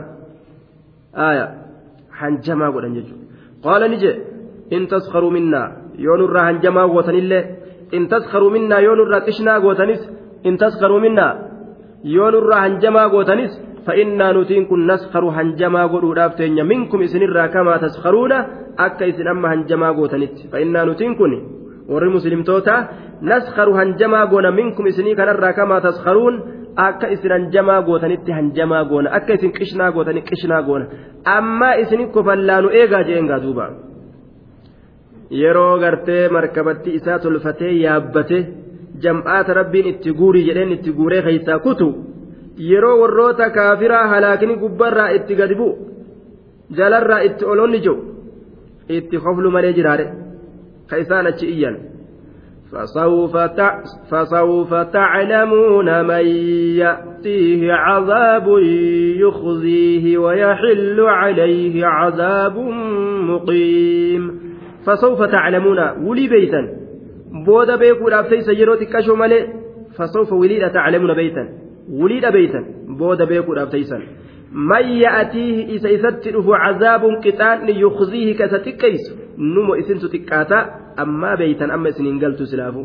[1.26, 1.46] aaya
[2.20, 3.24] hanjamaa godhan jechuudha
[3.64, 4.16] qaala ni jee
[4.76, 5.66] in taskaruu minnaa
[6.06, 7.44] yoo nurraa hanjamaa gootanillee
[7.98, 10.02] in taskaruu minnaa yoo nurraa qishnaa gootanis
[10.50, 11.32] in taskaruu minnaa
[12.16, 13.52] yoo nurraa hanjamaa gootanis
[13.86, 18.38] fa'innaa nutiin kun naskaru hanjamaa godhuudhaaf teenya minkum isinirraa kamaa taskaruudha
[18.86, 20.48] akka isin amma hanjamaa gootanitti.
[20.52, 21.32] Fa'innaa nutiin kun
[21.92, 22.74] warri muslimtoota
[23.30, 26.34] naskaru hanjamaa goona minkum isinii kanarraa kamaa taskaruun
[26.86, 30.86] akka isin hanjamaa gootanitti hanjamaa goona akka isin qishnaa gootani qishnaa goona.
[31.36, 33.66] Ammaa isini kofallaanu eegaa jeengaa duuba.
[35.40, 38.38] Yeroo gartee markabatti isaa tolfatee yaabbate
[39.02, 41.88] jam'aata rabbiin itti guurii jedheen itti guuree keeysaa kutu
[42.56, 45.74] yeroo warroota kaafiraa halaakni gubbarraa itti gadi bu'u
[46.78, 47.96] jalarraa itti olonni jiru
[48.98, 50.06] itti koflu malee jiraare
[50.88, 51.76] ka isaan achi iyyan
[54.10, 56.26] فسوف تعلمون من
[56.82, 58.58] يأتيه عذاب
[59.16, 62.58] يخزيه ويحل عليه عذاب
[63.30, 64.40] مقيم
[64.86, 66.68] فسوف تعلمون ولي بيتا
[67.46, 69.48] بودا بيكو لافتي سيروتي كشو مالي
[69.98, 72.64] فسوف ولي تعلمون بيتا ولي بيتا
[72.98, 74.02] بودا بيكو لافتي سن
[74.54, 79.04] من يأتيه إذا إذت عذاب قطان يخزيه كستكيس
[79.38, 82.84] نمو إسنت تكاتا أما بيتا أما إسنين قلت سلافو.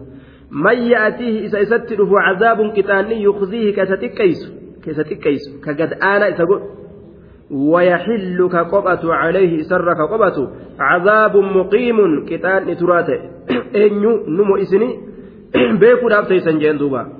[0.52, 6.62] من يأتيه إذا إذت عذاب قطان يخزيه كستكيس كستكيس كقد آنا إسقل
[7.52, 13.20] ويحل كقبة عليه سر كقبة عذاب مقيم قطان تراته
[13.86, 14.90] أنيو نمو إسني
[15.82, 17.20] بيكو لافتي سنجين دوبا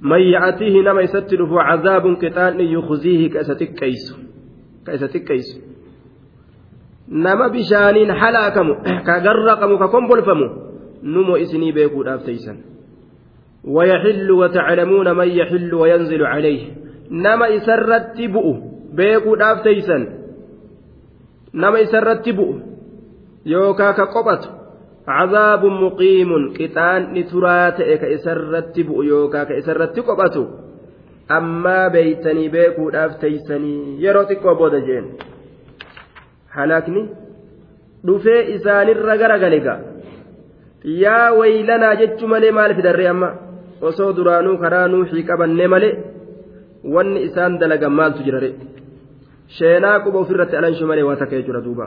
[0.00, 3.30] من يأتيه نما يستره عذاب قطان يخزيه
[4.86, 5.60] كأستكيس
[7.08, 8.74] نما بشانين حلاكم
[9.06, 10.40] كغرقم ككمبلفم
[11.02, 12.56] نمو إسني بيكو دافتيسا
[13.64, 16.62] ويحل وتعلمون من يحل وينزل عليه.
[17.10, 18.56] نما إسرت بؤ
[18.92, 20.18] بيكو دافتيسا
[21.54, 22.54] نما إسرت بؤ
[23.46, 23.92] يوكا
[25.08, 30.44] عذاب مقيم قطان نترات إك إسرت بؤيوكا كإسرت قبطو
[31.30, 35.04] أما بيتني بيكو دافتيسني يروتك وبودا جين
[36.56, 37.02] هلاكني
[38.54, 39.74] isaanirra garagaleega
[40.84, 43.30] yaa waylanaa jechu malee maal fidarre amma
[43.88, 45.98] osoo duraanuu karaa nuuxii qabanne malee
[46.94, 48.50] wanni isaan dalagan maaltu jirare
[49.56, 51.86] sheenaa quba ofirratti alanshu malee waa takka jechuudha duuba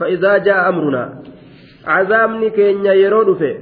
[0.00, 1.22] فإذا جاء أمرنا
[1.86, 3.54] عذابني كينيا يرو دفه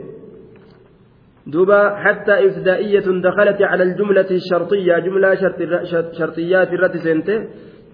[1.47, 6.97] دوبا حتى إبتدائية دخلت على الجملة الشرطية جملة شرط شرطيات الرت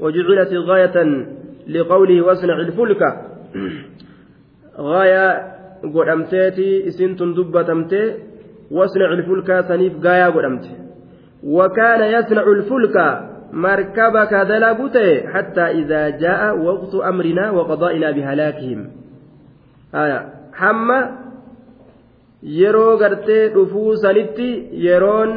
[0.01, 1.27] وجعلت غاية
[1.69, 3.03] لقوله واصنع الفلك.
[4.79, 5.59] غاية
[5.95, 8.15] قدمتي إسنتم دبتمتي
[8.71, 10.75] واصنع الفلك سنيف غاية قدمتي.
[11.45, 12.97] وكان يصنع الفلك
[13.53, 18.91] مركبك دلبته حتى إذا جاء وقت أمرنا وقضائنا بهلاكهم
[19.95, 20.21] آية
[20.53, 20.89] حمّ
[22.43, 25.33] yeroo gartee dhufuu sanitti yeroon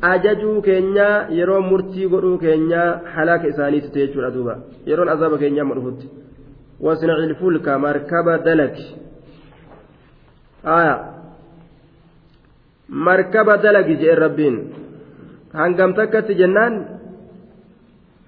[0.00, 4.54] ajajuu keenyaa yeroo murtii godhuu keenyaa halaaka isaaniitti jechuudha duuba
[4.86, 6.10] yeroon azaaba keenyaa amma dhufutti
[6.86, 8.86] wasnaci ilfulka markaba dalagi
[10.76, 10.94] aya
[13.08, 14.56] markaba dalagi jedhe rabbiin
[15.60, 16.74] hangam takkatti jennaan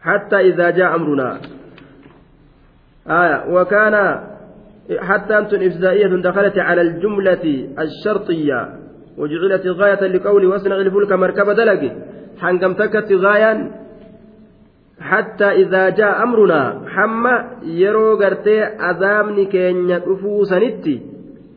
[0.04, 1.40] حتى إذا جاء أمرنا.
[3.08, 3.38] آية.
[3.54, 3.94] وكان
[4.98, 8.68] حتى أنتم إفزائية دخلت على الجملة الشرطية
[9.18, 11.92] وجعلت غاية لقول واصنع الفلك مركب دلق.
[12.40, 13.70] حنقم تكت غايا.
[15.00, 21.02] حتى إذا جاء أمرنا حما يرو قرتي أذامني كين يدفو سنتي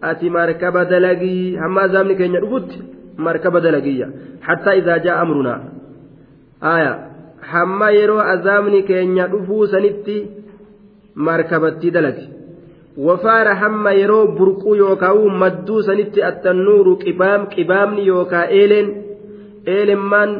[0.03, 2.69] أتي مركب دلقي حما أذامني كين يدفوت
[3.17, 4.09] مركب دلقية.
[4.41, 5.63] حتى إذا جاء أمرنا.
[6.63, 7.06] آية.
[7.51, 10.17] hamma yeroo azaabni keenya dhufuu sanitti
[11.27, 12.25] markabatti dalage
[13.07, 18.89] wafaara hamma yeroo burquu yookaa'u madduu sanitti attannuuru qibaam qibaamni yookaa eeleen
[19.75, 20.31] eelemmaan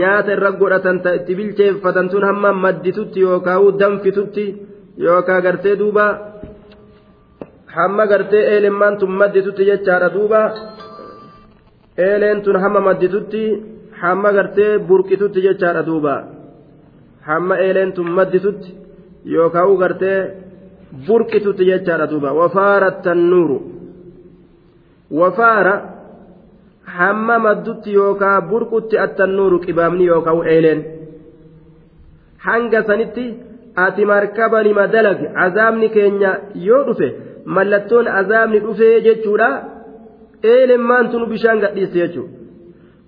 [0.00, 4.44] nyaata irra godhatan ta itti bilcheeffatan tun hamma madditutti yookaa'u danfitutti
[5.06, 6.06] yookaa gartee duuba
[7.76, 10.42] hamma gartee eelemmaan tun madditutti jechaadha duuba
[12.08, 13.42] eeleen tun hamma madditutti
[14.02, 16.14] hamma gartee burqitutti jechaadha duuba.
[17.28, 18.70] Hamma eeleen tun madditutti
[19.34, 20.20] yookaan gartee.
[21.06, 22.32] burqitutti jechaadha duuba.
[22.32, 23.58] Wafaara tannuuru
[25.10, 25.74] wafaara
[26.84, 30.84] hamma maddutti yookaa burqutti attannuuru qibaamni yookaa eeleen.
[32.46, 33.24] Hanga sanitti
[33.76, 37.08] ati markaba nima dalage azaabni keenya yoo dhufe
[37.44, 39.48] mallattoon azaabni dhufee jechuudha.
[40.42, 42.36] Eeleen maantunu bishaan gadhiiste jechuudha.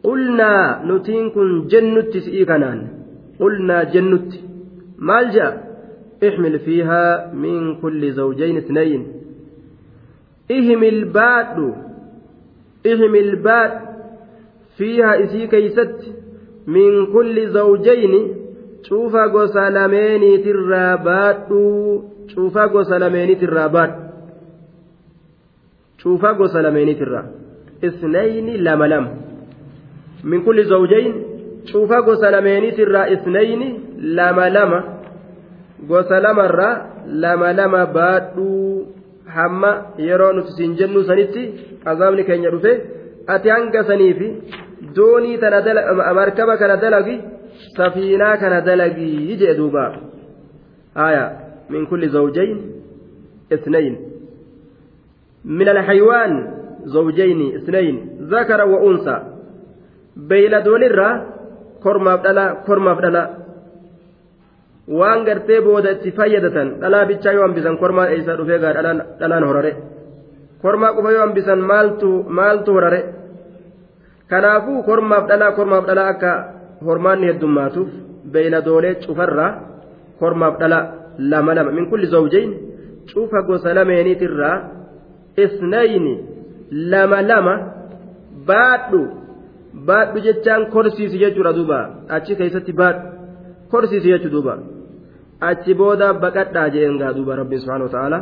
[0.06, 2.80] Qulnaa nutiin kun jennutti si'ii kanaan
[3.42, 4.46] qulnaa jennutti
[5.10, 5.72] maal jedha
[6.28, 9.06] احمل فيها من كل زوجين اثنين
[10.50, 11.74] اهمل باد
[12.86, 13.72] اهمل باد
[14.78, 15.96] فيها اسي كيست
[16.66, 18.14] من كل زوجين
[18.82, 24.00] شوف gosa lameeniitirraa baadhu cuufa gosa lameeniitirraa baadhu
[26.02, 27.26] cuufa gosa lameeniitirraa
[27.88, 29.10] isnayni lama lama
[30.24, 30.40] min
[31.70, 33.68] cuufa gosa lameeniitirraa isnayni
[34.18, 34.80] lama lama
[35.90, 36.74] gosa lamarraa
[37.24, 38.86] lama lama baadhuu
[39.36, 39.70] hamma
[40.08, 41.42] yeroo nuti siin jennu sanitti
[41.92, 42.72] azaabni keenya dhufe
[43.34, 44.28] ati hanga saniifi
[44.96, 47.16] doonii tana markaba kana dalagi
[47.76, 49.84] safiinaa kana dalagii jee duuba
[51.06, 51.24] aya
[51.70, 52.60] min kulli zawjayn
[53.54, 53.96] اثنين
[55.44, 56.32] من الحيوان
[56.84, 59.22] زوجين اثنين ذكر وأنثى
[60.16, 60.82] بين دون
[61.84, 63.26] kormaaf dhalaa kormaaf dhalaa.
[64.98, 68.72] Waan gartee booda itti fayyadatan dhalaa bichaa yoo hambisan kormaa eeysaa dhufee gaa
[69.20, 69.72] dhalaan horare?
[70.62, 71.60] Kormaa qofa yoo hambisan
[72.38, 73.00] maaltu horare?
[74.30, 76.32] Kanaafuu kormaaf dhalaa kormaaf dhalaa akka
[76.86, 77.90] hormaanni heddummaatuuf
[78.32, 79.50] beeyladoolee cufarraa
[80.20, 80.84] kormaaf dhalaa
[81.30, 81.70] lama lama.
[81.78, 82.50] Min kulli zawjayn
[83.10, 84.56] cufa gosa lameeniitirraa
[85.44, 86.14] isnayni
[86.92, 87.54] lama lama
[88.48, 89.00] baadhu
[89.88, 91.78] baadhu jechaan korsiisi jechuudha duuba.
[92.08, 93.02] Achi keessatti baadhu
[93.70, 94.54] korsiisi jechuudha duuba.
[95.50, 98.18] achi booda baqadhaa jeen gaa duuba rabbiin subhaanahu ta'ala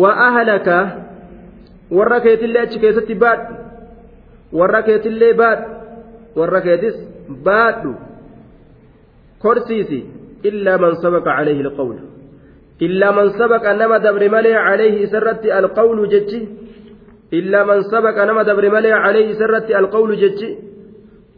[0.00, 0.76] wa ahlaka
[1.98, 3.54] warra keetillee achi keessatti baadhu
[4.58, 5.66] warra keetillee baadhu
[6.40, 6.96] warra keetis
[7.48, 7.94] baadhu.
[9.44, 10.00] Korsiisi
[10.48, 12.02] illaa man sabaqa calayhi alqawlu.
[12.86, 16.40] Illaa man sabaqa nama dabre malee calayhi isarratti alqawlu jechi
[17.30, 20.48] illaa man sabaqa nama dabre malee calayhi isarratti alqawlu jechi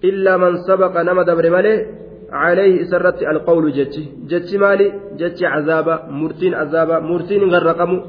[0.03, 1.99] illaa man sabaqa nama dabre malee
[2.33, 4.87] عليه سرت القول جتي جتي مالي
[5.17, 8.01] جتي عذابا مرتين عذابا مرتين غرقموا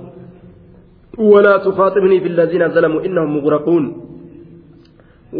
[1.17, 3.85] ولا تخاطبني في الذين ظلموا إنهم مغرقون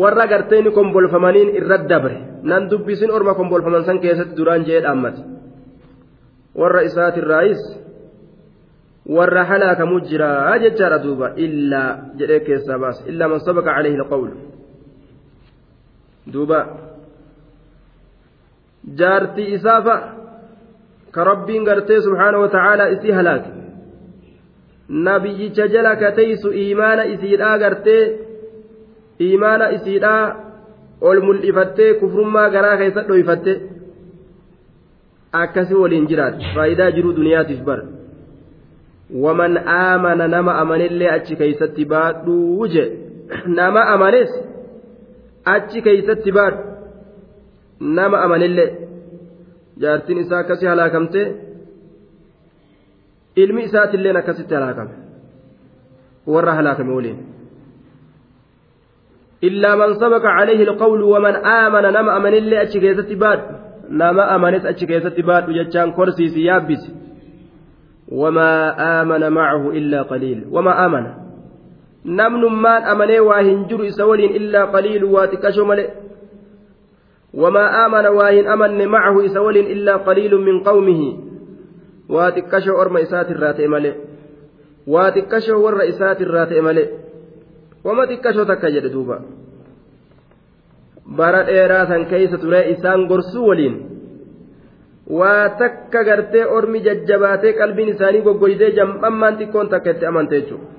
[0.01, 5.21] warra garteeni kombolfamaniin irrat dabre nan dubbisin orma kombolfaman san keessatti duraan jee dhaammate
[6.59, 7.61] warra isaatirraayis
[9.17, 11.89] warra halaakamuu jiraa jechaadha duuba illaa
[12.19, 14.35] jedhee keessaa baasa illaa man sabaqa calayhi alqawlu
[16.33, 16.59] duuba
[19.01, 19.99] jaartii isaa fa'a
[21.15, 23.51] ka rabbiin gartee subhaana wata'aalaa isii halaake
[25.07, 28.03] nabiyyicha jala ka teeysu iimaana isiidhaa gartee
[29.33, 30.23] imaana isiidhaa
[31.09, 33.53] ol mul'ifattee kufrummaa garaa keessa dhoyfatte
[35.41, 37.79] akkasi waliin jiraat faayidaa jiruu duniyaatiif bar
[39.09, 42.97] waman aamana nama amanellee achi keeysatti baadhuu jedhe
[43.59, 44.29] nama amanes
[45.55, 46.61] achi keeysatti baadhu
[47.79, 48.69] nama amanellee
[49.81, 51.21] jaartiin isaa akkasi halaakamte
[53.35, 54.95] ilmi isaatiilleen akkasitti halaakame
[56.35, 57.19] warra halaakame waliin
[59.41, 63.53] illaa man sabaqa calayhi alqawlu waman aamana nama amanellee achi keessatti baadhu
[63.89, 66.89] nama amanes achi keessatti baadhu jechaan korsiisi yaabbisi
[68.11, 68.53] وما
[69.01, 70.45] آمن معه إلا قليل.
[70.51, 71.05] وما آمن.
[72.05, 75.63] نمن مان أمني واهن جر إسولين إلا قليل واتكشو
[77.33, 81.29] وما آمن واهن أمن معه إسولين إلا قليل من قومه.
[82.09, 83.93] واتكشو أرم إسات الرات ملئ
[84.87, 86.87] واتكشو ور إسات الرات ملئ
[88.75, 89.21] jedhe duuba
[91.17, 93.75] bara dheeraa san keeysa ture isaan gorsuu waliin
[95.09, 100.77] waa takka gartee ormi jajjabaatee qalbiin isaanii goggoydee jam'ammaan xiqqoon takka itti amante jechuudha.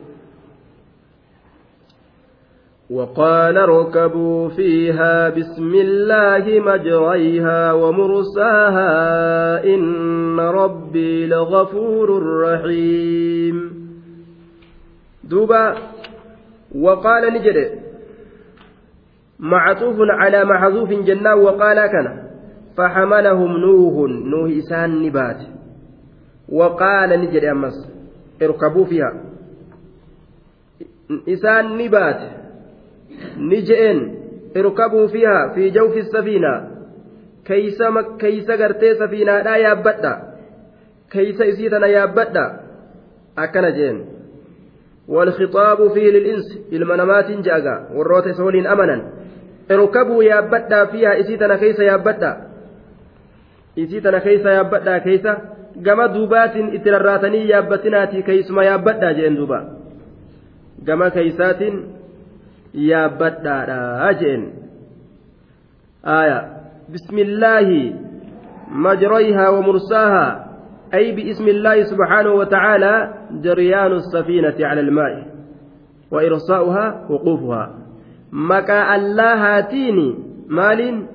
[2.90, 8.94] وقال اركبوا فيها بسم الله مجريها ومرساها
[9.64, 12.08] إن ربي لغفور
[12.42, 13.56] رحيم
[15.24, 15.74] دوبا
[16.74, 17.70] وقال نجد
[19.38, 22.29] معطوف على محذوف جنة وقال كان
[22.76, 25.40] فحملهم نوح نوح إسان نبات.
[26.48, 27.88] وقال نجد أمس
[28.42, 29.12] اركبوا فيها.
[31.28, 32.20] إسان نبات.
[33.38, 34.14] نجئن
[34.56, 36.70] اركبوا فيها في جوف السفينة.
[37.44, 37.82] كيس
[38.18, 40.22] كيس غرتي سفينة لا يابدأ.
[41.10, 42.60] كيس إسيتنا يابدأ.
[43.38, 44.04] أكن جين
[45.08, 47.92] والخطاب فيه للإنس المنامات جاء.
[47.94, 49.12] والروت سولين أمنا.
[49.70, 52.49] اركبوا يابدأ فيها إسيتنا كيس يابدأ.
[53.84, 55.26] إسيتنا كيس يابدا كيس
[55.82, 59.58] gama duubaatiin itti rarraatanii yaabbatinaati keeysuma yaabbadhaa jeen duuba
[60.84, 61.76] gama keeysaatiin
[62.88, 64.42] yaabbadhaadha jeen
[66.02, 66.38] aya
[66.92, 67.82] bismillaahi
[68.86, 70.30] majrayhaa wa mursaahaa
[70.94, 75.26] أي باسم الله سبحانه وتعالى جريان السفينة على الماء
[76.10, 77.74] وإرساؤها وقوفها
[78.32, 80.14] مكا الله هاتيني
[80.48, 81.06] مال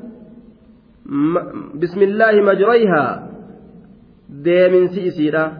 [1.05, 3.27] bismillaahi majrayhaa
[4.43, 5.51] deeminsi isiidha.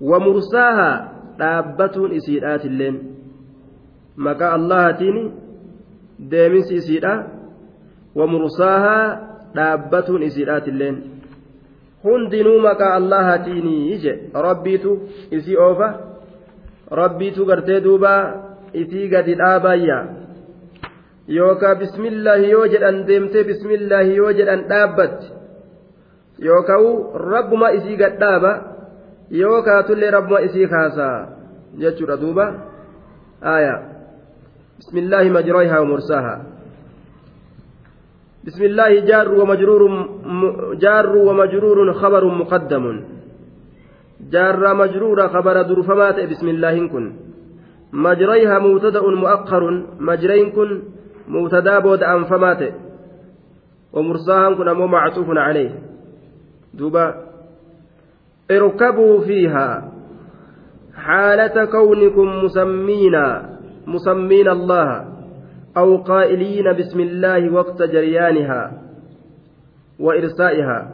[0.00, 1.08] Wa mursaahaa
[1.38, 3.00] dhaabbatuun isiidhaatilleen.
[4.16, 5.32] Maqaa allahatiin
[6.30, 7.24] deeminsi isiidha.
[8.14, 9.18] Wa mursaahaa
[9.54, 11.02] dhaabbatuun isiidhaatilleen.
[12.04, 14.98] Hundinuu maqaa allahatiin je rabbiitu
[15.30, 15.94] isii oofa.
[16.90, 18.12] Rabbiitu gartee duuba
[18.72, 20.23] isii gadi dhaabaayya
[21.28, 25.32] yookaa bismillaahi yoo jedhan deemtee bismillaahi yoo jedhan dhaabbatti
[26.38, 26.86] yookaan
[27.32, 28.52] rabbuma isii gad dhaaba
[29.30, 31.28] yoo kaatullee rabbuma isii kaasaa
[31.78, 32.46] jechuudha duuba
[33.42, 33.78] aayaa
[34.78, 36.40] bismillaahi majroohaa wa mursaahaa
[38.44, 39.82] بسم الله جار ومجرور
[40.84, 42.84] جار ومجرور خبر مقدم
[44.32, 47.04] جار مجرور خبر درفمات بسم الله كن
[47.92, 49.62] مجريها مبتدا مؤخر
[51.28, 52.74] مجرين كن مبتدا بود أنفمات
[53.92, 55.78] ومرساها كن أمو معطوف عليه.
[56.74, 57.14] دوبا
[58.50, 59.92] اركبوا فيها
[60.94, 63.22] حالة كونكم مسمين
[63.86, 65.14] مسمين الله
[65.76, 68.82] أو قائلين بسم الله وقت جريانها
[70.00, 70.90] وإرسائها.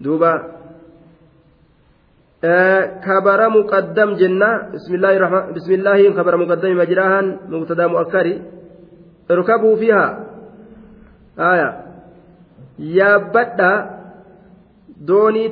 [0.00, 0.53] دوبا
[3.04, 8.26] كبر مقدم جنة بسم الله الرحمن بسم الله خبر مقدم مجراها مبتدا مؤخر
[9.30, 10.06] اركبوا فيها
[11.38, 11.70] آية
[12.78, 13.12] يا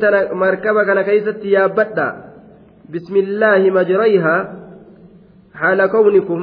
[0.01, 2.09] تنا مركبة كان كيست يا بدا
[2.93, 4.37] بسم الله مجريها
[5.55, 6.43] حال كونكم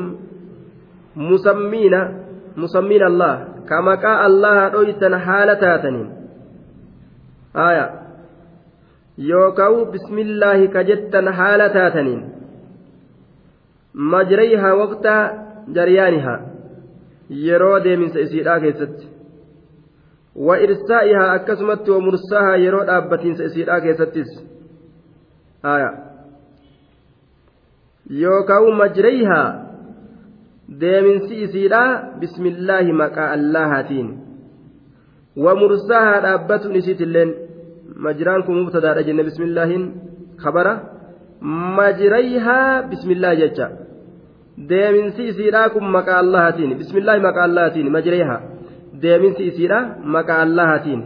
[1.16, 2.12] musammiina
[2.56, 6.10] musammiin allah ka maqaa allaha dhoytan haala taataniin
[7.54, 7.99] aya.
[9.28, 12.22] Yookaan bismillaahi ka jettan haala taataniin
[14.14, 15.22] majrayhaa waqtaa
[15.78, 16.40] jaryaanihaa
[17.46, 19.10] yeroo deeminsa isiidhaa keessatti
[20.48, 24.32] wa irsaa'ihaa akkasumatti wa mursaahaa yeroo dhaabbatiinsa isiidhaa keessattis
[28.22, 29.48] yookaan majrayhaa
[30.86, 31.84] deeminsi isiidha
[32.24, 34.10] bismillaahi maqaa allahaatiin
[35.44, 37.36] wamursahaa dhaabbatun isiitilleen
[38.06, 39.84] majiraan kun mubtadaadha jenne bismillaahin
[40.44, 40.74] kabara.
[41.80, 43.68] Majrayhaa bismillaahi jecha.
[44.70, 48.38] Deeminsi isiidhaa kun maqaa allahatiin bismillaahi maqaa allahatiin majreeha
[49.04, 49.80] deeminsi isiidha
[50.16, 51.02] maqaa allahatiin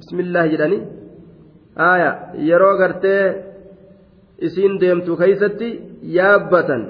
[0.00, 0.82] bismillaahi jedhanii
[1.90, 2.10] aya
[2.48, 3.24] yeroo gartee
[4.48, 5.68] isiin deemtu keeysatti
[6.16, 6.82] yaabbatan.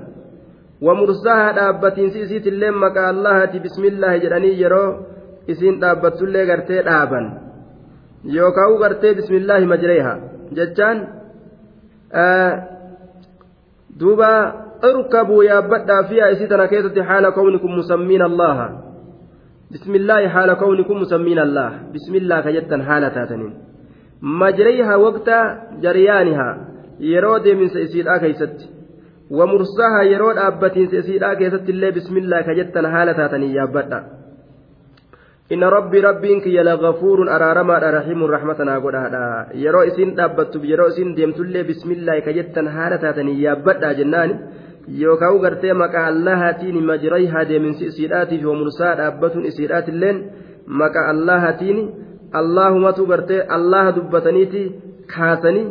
[0.86, 4.88] Wamursaha dhaabbatiinsi isiitillee maqaa allahaati bismillaahi jedhanii yeroo
[5.52, 7.26] isiin dhaabbattullee gartee dhaaban
[8.24, 10.14] yookaan gartee bismillaahi majreeha
[10.56, 10.98] jechaan
[14.00, 14.32] duuba
[14.84, 18.58] اركبوا يا بدأ فيها إسيتنا كيست حال كونكم مسمين الله.
[19.72, 21.70] بسم الله حال كونكم مسمين الله.
[21.94, 23.54] بسم الله كجتا حالة تاتنين.
[24.22, 25.28] مجريها وقت
[25.84, 26.48] جريانها.
[27.00, 28.58] يرود من سيسير كيست
[29.30, 33.64] ومرساها يرود أبتين سيسير كيست الله بسم الله كجتا حالة تاتنين يا
[35.52, 41.90] ربي ربين كي لغفور أرارما رحيم رحمتنا قدها يرو إسين دابت يرو إسين ديمتلي بسم
[41.90, 44.36] الله كجتا حالة تاتنين يا بدأ جناني
[45.00, 50.18] yookaan gartee maqaa allahaatiin majrayhaa deeminsi isiidhaatiif mursaa dhaabbatuun isiidhaatilleen
[50.80, 51.78] maqaa allahaatiin
[52.40, 54.62] allahumatu gartee allaha dubbataniiti
[55.14, 55.66] kaasanii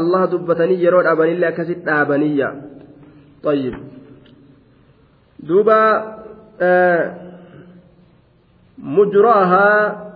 [0.00, 2.50] allaha dubbatanii yeroo dhaabanillee akkasitti dhaabaniyya
[3.42, 3.74] طيب
[5.48, 5.80] دوبا
[8.82, 9.66] مجراها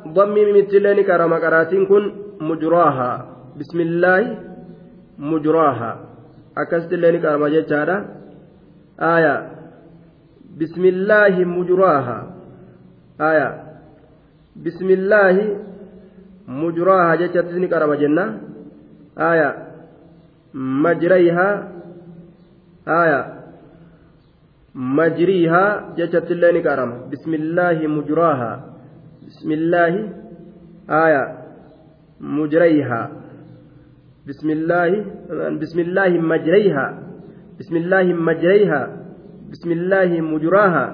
[0.09, 2.05] ضمي ممثلين كرم كراتين كن
[2.41, 3.11] مجراها
[3.61, 4.23] بسم الله
[5.19, 5.93] مجراها
[6.55, 7.97] illee ni qarama jechaadha
[8.99, 9.35] aya
[10.59, 12.17] bismillaahi mujuraaha
[13.19, 13.49] aya
[14.55, 15.47] bismillaahi
[16.47, 18.25] mujuraaha jechattis ni qarama jenna
[19.17, 19.49] aya
[20.55, 21.49] majrayha
[22.87, 23.34] aya
[24.75, 28.51] majriiha jechatti illee ni qarama bismillaahi mujuraaha
[29.27, 30.01] bismillaahi
[30.89, 31.23] aya
[32.21, 33.25] mujrayha
[34.25, 34.91] بسم الله
[35.61, 36.87] بسم الله مجريها.
[37.61, 38.83] بسم الله مجريها.
[39.53, 40.87] بسم الله مجراها.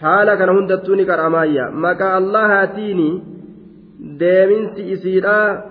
[0.00, 3.00] haala kana hundattuu ni qaramaayya maqaa allahaatiin
[4.18, 5.62] deeminsi isiidhaa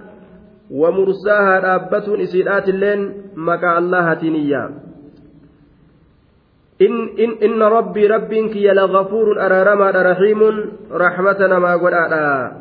[0.82, 3.08] wa mursaahaa dhaabbatuun isiidhaatilleen
[3.50, 4.62] maqaa allahaatiniyya
[7.44, 10.40] إن ربي ربك يلا غفور أرارما رحيم
[10.92, 11.94] رحمتنا ما قد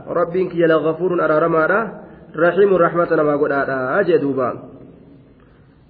[0.08, 1.92] ربك يلا غفور أرارما
[2.36, 3.52] رحيم رحمتنا ما قد
[4.00, 4.76] أجدوبا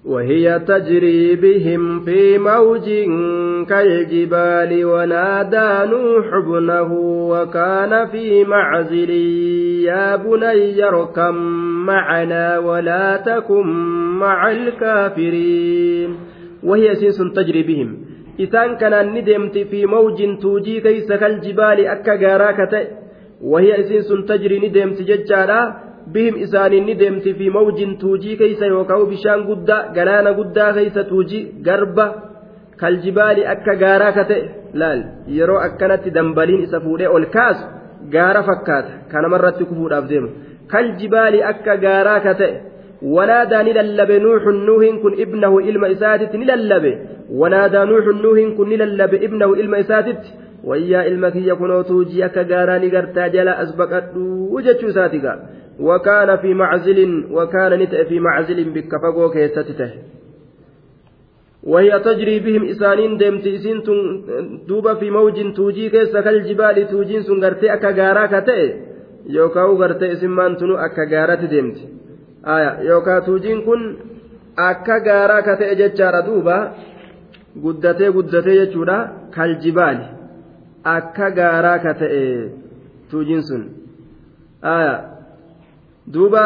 [0.05, 2.89] وهي تجري بهم في موج
[3.69, 6.93] كالجبال ونادى نوح ابنه
[7.31, 9.09] وكان في معزل.
[9.83, 11.35] يا بني اركم
[11.85, 13.67] معنا ولا تكن
[14.19, 16.15] مع الكافرين.
[16.63, 18.06] وهي سنس تجري بهم.
[18.39, 22.73] إسان كان ندمت في موج توجي كيس كالجبال أكا غاراكة
[23.41, 29.41] وهي سنس تجري ندمت ججالا bihim isaaniin ni deemti fi mawjin tuujii keeysa yookaan bishaan
[29.47, 32.05] guddaa galaana guddaa keeysa tuujii garba
[32.81, 34.43] kaljibaali akka gaaraa ka ta'e
[34.81, 35.01] laal
[35.37, 37.65] yeroo akkanatti dambaliin isa fuudhee ol kaasu
[38.15, 40.29] gaara fakkaata kanamarratti kufuudhaaf deemu
[40.73, 42.53] kaljibaali akka gaaraa ka ta'e
[43.15, 46.37] wanaadaa ni lallabe nuuxun nuuhin kun ibnahu ilma isaatitti
[48.77, 53.75] lallabe ibnahu ilma isaatitti wayyaa ilma kiyya kunoo tuujii akka gaaraa ni gartaa jala as
[53.75, 55.39] baqadhuu jechuu isaati gaa
[55.79, 59.91] وكان في معزل وكان نتأ في معزل بكفقو كيستته
[61.63, 63.83] وهي تجري بهم إسانين دمت إسين
[64.67, 68.73] دوبا في موج توجي كيس كالجبال توجين سنغرتي أكا غارا كتئ.
[69.29, 71.77] يوكاو غرتي إسمان تنو أكا غارات دمت.
[72.47, 73.95] آية يوكا توجين كن
[74.59, 76.57] أكا غارا كتئ ججار دوبا.
[77.65, 78.97] guddatee guddatee jechuudha.
[79.35, 80.05] Kaljibaali
[80.83, 82.23] akka gaaraa ka ta'e
[83.09, 83.63] tuujiin sun.
[86.13, 86.43] Duuba.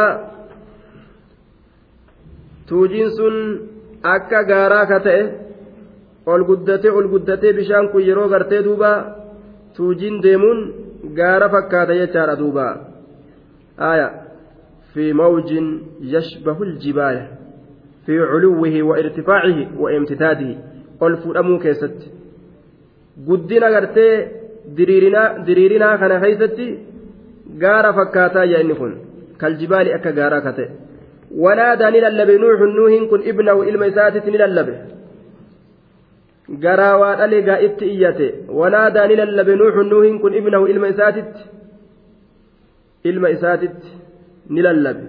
[2.67, 3.35] Tuujiin sun
[4.03, 5.23] akka gaaraa ka ta'e
[6.25, 8.91] ol guddatee ol guddatee bishaan kun yeroo gartee duuba
[9.75, 10.59] tuujiin deemuun
[11.17, 12.65] gaara fakkaata jechaadha duuba.
[14.93, 15.67] Fi mawjin
[16.13, 17.23] yashbahu aljibaala
[18.05, 20.57] fi culuwihi wa irtifaacihi wa imtitaadihi
[21.05, 22.07] ol fudhamuu keessatti
[23.27, 24.13] guddina gartee
[24.77, 26.67] diriirinaa kana keeysatti
[27.63, 28.93] gaara fakkaataa inni kun
[29.41, 30.69] كالجبال أكا غارا كته
[31.43, 34.69] ونادى نللب نوح نوح كن ابنه إلما إساتت نللب
[36.63, 38.27] garaa waa dhalegaa itti iyyate
[38.59, 41.41] wanaadaa ni lallabe nuuxun nuuhin kun ibnahu ilma isaatitti
[43.09, 43.91] ilma isaatitti
[44.53, 45.05] ni lallabe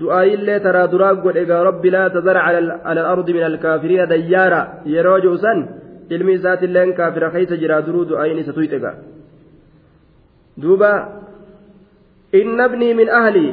[0.00, 4.60] du'aayillee taraa duraa godhe gaa rabbi laa tazara cala alardi min alkaafiriina dayyaara
[4.94, 5.58] yeroo ji'usan
[6.14, 8.94] ilmi isaatilleen kaafira keeysa jiraa duruu du'aayin isa tuyxe gaa
[10.62, 10.92] duuba
[12.40, 13.52] inna ibnii min ahlii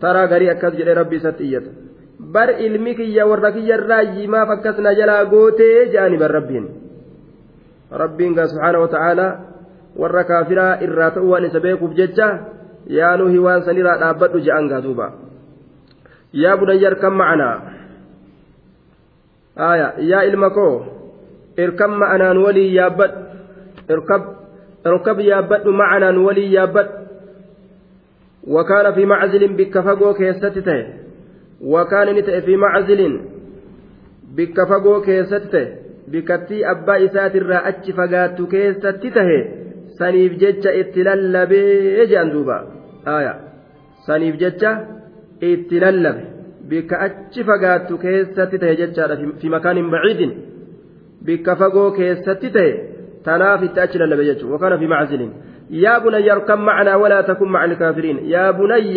[0.00, 1.70] taraa garii akkas jedhe rabbi isatti iyyata
[2.34, 6.66] bar ilmi kiyya warra kiyyarraa yimaaf akkas na jalaa gootee je'ani bar rabbiin
[8.02, 9.32] rabbiin gaa subhaana wata'aalaa
[9.96, 12.28] warra kaafiraa irraa ta'uu waan isa beekuuf jecha
[12.98, 15.12] yaa nuhi waan sanirraa dhaabbadhu je'an gaa duuba
[16.32, 17.56] yaa bunayya irkan macanaa
[19.56, 20.84] aya yaa ilma koo
[21.58, 23.18] irkan ma'anaan walii yaabbadhu
[23.90, 24.22] irkab
[24.86, 27.00] irkab yaabbadhu macanaan walii yaabbadhu
[28.46, 30.86] وكان في معزل بك فقو كيستته
[31.60, 33.20] وكان نتأ في معزل
[34.36, 35.68] بك فقو كيستته
[36.08, 39.28] بكتي أبا إسات الرأتش فقات كيستته
[39.98, 40.32] سنيف
[44.40, 44.66] جتش
[45.42, 46.24] اتللبي جان دوبا آية سنيف جتش اتللبي
[46.68, 49.00] بك أتش فقات كيستته جتش
[49.40, 50.32] في مكان بعيد
[51.22, 52.78] بك فقو كيستته
[53.24, 55.30] تنافي تأتش للبي جتش وكان في معزل
[55.70, 58.96] يا بني اركب معنا ولا تكن مع الكافرين يا بني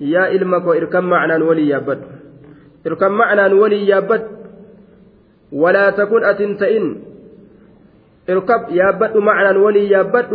[0.00, 2.00] يا إلمك اركب معنا ولي يابد
[2.86, 4.22] اركب معنا ولي يابد
[5.52, 6.96] ولا تكن أتنتئن
[8.30, 10.32] اركب يابد معنا ولي يابد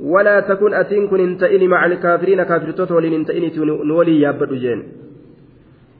[0.00, 3.50] ولا تكن أتنكن انتئن مع الكافرين كافر تطول انتئن
[3.84, 4.82] نولي يابد جين.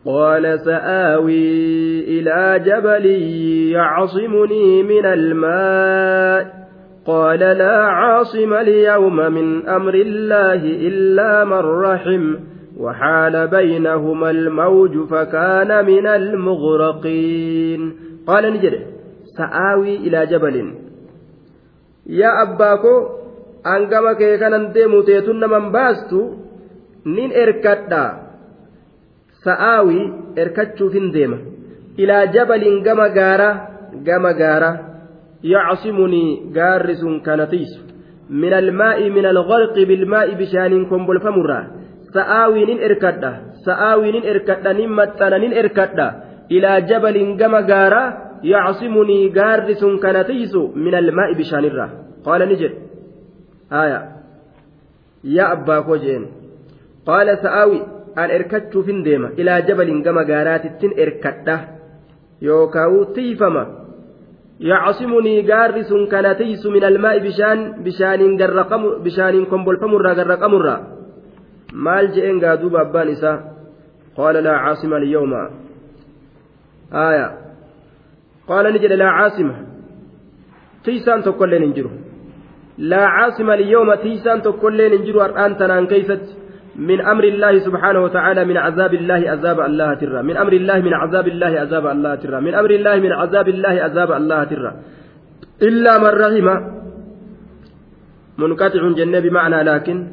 [0.06, 3.06] قال سآوي إلى جبل
[3.72, 6.54] يعصمني من الماء.
[7.06, 12.34] قال لا عاصم اليوم من أمر الله إلا من رحم.
[12.78, 17.92] وحال بينهما الموج فكان من المغرقين.
[18.26, 18.86] قال نجري
[19.38, 20.74] سآوي إلى جبل.
[22.06, 23.23] يا أباكو
[23.64, 26.20] angama keekanan deemu teetun naman baastu
[27.04, 28.04] nin erkadha.
[29.44, 31.38] Sa'aawii erkachuuf hin deema.
[31.96, 33.50] Ilaa jabalin gama gaara
[34.04, 34.70] gama gaara.
[35.42, 37.80] Yacsimunii gaarri sun kana tiisu
[38.30, 41.64] min almaa'i min algharqi bilmaa'i bishaaniin kombolfamurraa
[42.14, 43.32] sa'aawii nin erkadha.
[43.66, 46.06] Sa'aawii nin erkadha nin maxxana nin erkadha.
[46.48, 48.02] Ilaa jabalin gama gaara
[48.52, 51.90] yacsimunii gaarri sun kana tiisu min almaa'i bishaanirraa.
[52.24, 52.83] Qaala ni jedhe.
[55.24, 56.26] يا أبا كوجين.
[57.06, 57.82] قال سآوي
[58.18, 58.30] أن
[58.82, 61.56] في ديمة إلى جبل قم غارات تن إركدا
[62.42, 63.64] يوكاو تيفما.
[64.60, 70.76] يعصمني غارس كنتيس من الماء بشان بشان غرقم بشان كمبل فمرة غرقمرة.
[71.72, 73.32] مال جئن غادوب أبان إسا.
[74.16, 75.32] قال لا عاصم اليوم.
[76.92, 77.38] آية.
[78.48, 79.52] قال نجد لا عاصم.
[80.84, 81.74] تيسان تقول
[82.78, 86.36] لا عاصم اليوم تيسان تقول ننجر أنت نان كيست
[86.76, 90.22] من أمر الله سبحانه وتعالى من عذاب الله عذاب الله ترى.
[90.22, 92.40] من أمر الله من عذاب الله عذاب الله ترى.
[92.40, 94.72] من أمر الله من عذاب الله عذاب الله ترى.
[95.62, 96.48] إلا من رحم
[98.38, 100.06] منقطع جنة بمعنى لكن.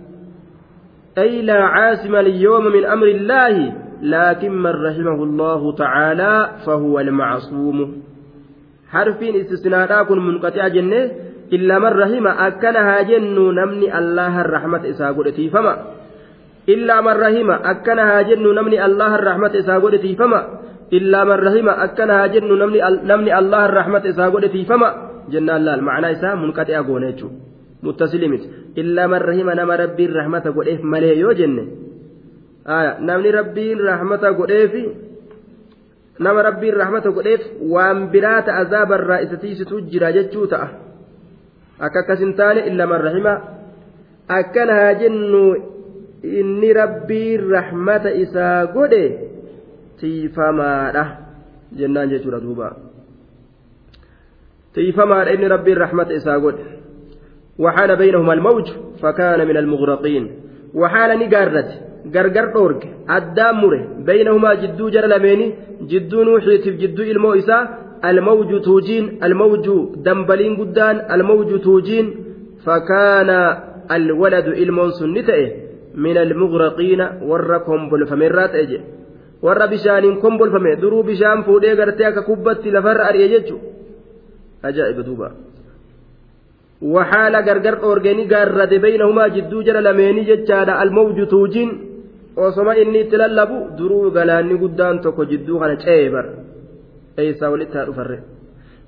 [1.17, 8.01] أي لا عاصم اليوم من أمر الله لكن من رحمه الله تعالى فهو المعصوم.
[8.89, 15.73] حرف استثناء كن منقطع جنة إلا من رحم أكنها جن نمني الله الرحمة إساقودتي فما
[16.69, 20.41] إلا من رحم أكنها جن نمني الله الرحمة إساقودتي فما
[20.93, 24.89] إلا من رحم أكنها جن نمني, نمني الله الرحمة إساقودتي فما
[25.31, 27.29] جنة الله المعنى إسا منقطع قونيتشو
[27.83, 28.43] متسلمت
[28.77, 31.63] إلا من رحم نما ربي الرحمة قوليه مليه يو جنة.
[32.67, 32.99] آية.
[32.99, 34.73] نمني ربي الرحمة قوليه
[36.21, 37.41] nama rabbiin rahmata godheef
[37.73, 40.67] waan biraata azaaba irraa isa tiisitu jira jechuu ta'a
[41.85, 43.33] akka akkas hin taane illa man rahima
[44.39, 45.43] akkana haa jennu
[46.39, 49.03] inni rabbiin rahmata isaa godhe
[50.01, 51.05] tiifamaadha
[51.79, 52.67] jennaan jechuudha duuba
[54.73, 56.65] tiifamaadha inni rabbiin rahmata isaa godhe
[57.59, 58.67] وحال بينهما الموج
[59.01, 60.23] فكان من المغرقين
[60.73, 61.69] وحال نقارت
[62.05, 65.47] gargar dhoorge addaan mure baynahumaa jidduu jara lameeni
[65.91, 67.63] jidduu nuuxiitiif jidduu ilmoo isaa
[70.05, 72.07] dambaliin guddaan almawju tuujiin
[72.65, 73.37] fakaana
[73.97, 75.45] alwaladu ilmoon sun ni ta'e
[75.95, 78.85] min almughraqiina warra kombolfameerraa ta'e jedhe
[79.45, 83.55] warra bishaaniin kombolfame duruu bishaan fuudhee gartee akka kubbatti lafarra ari'e jechu
[84.63, 85.29] ajaa'iba duuba
[86.81, 91.69] وحال غرغر أورجاني غارد بينهما جدو جرى لميني جتشادا الموج توجين
[93.21, 96.25] lallabu duruu galaanni guddaan tokko jidduu kana ce'ee bar
[97.17, 98.19] eeysaa walitti haa dhufarre?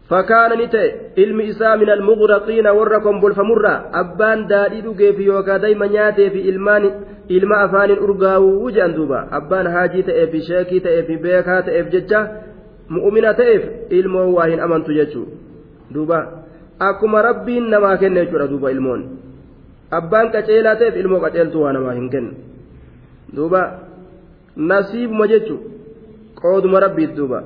[0.09, 6.35] Fakkaana ni ta'e ilmi isaa min almughraqiina warra kombolfamurraa abbaan daadhii dhugeef yookaan daa'ima nyaateef
[6.35, 6.87] ilmaan
[7.29, 9.27] ilma afaaniin urgaawuu jedhan duuba.
[9.31, 12.19] Abbaan haajii ta'eef sheekii ta'eef beekaa ta'eef jecha
[12.89, 15.31] mu'umina ta'eef ilmoo waa hin amantu jechuudha.
[15.93, 16.19] Duuba.
[16.79, 19.01] Akkuma rabbiin namaa kenna jechuudha duuba ilmoon.
[19.91, 22.31] Abbaan qaceelaa ta'eef ilmoo qaceeltuu waa namaa hin kennu
[23.35, 23.61] duuba.
[24.55, 25.69] Nasiibuma jechuudha.
[26.41, 27.43] Qooduma rabbiit duuba.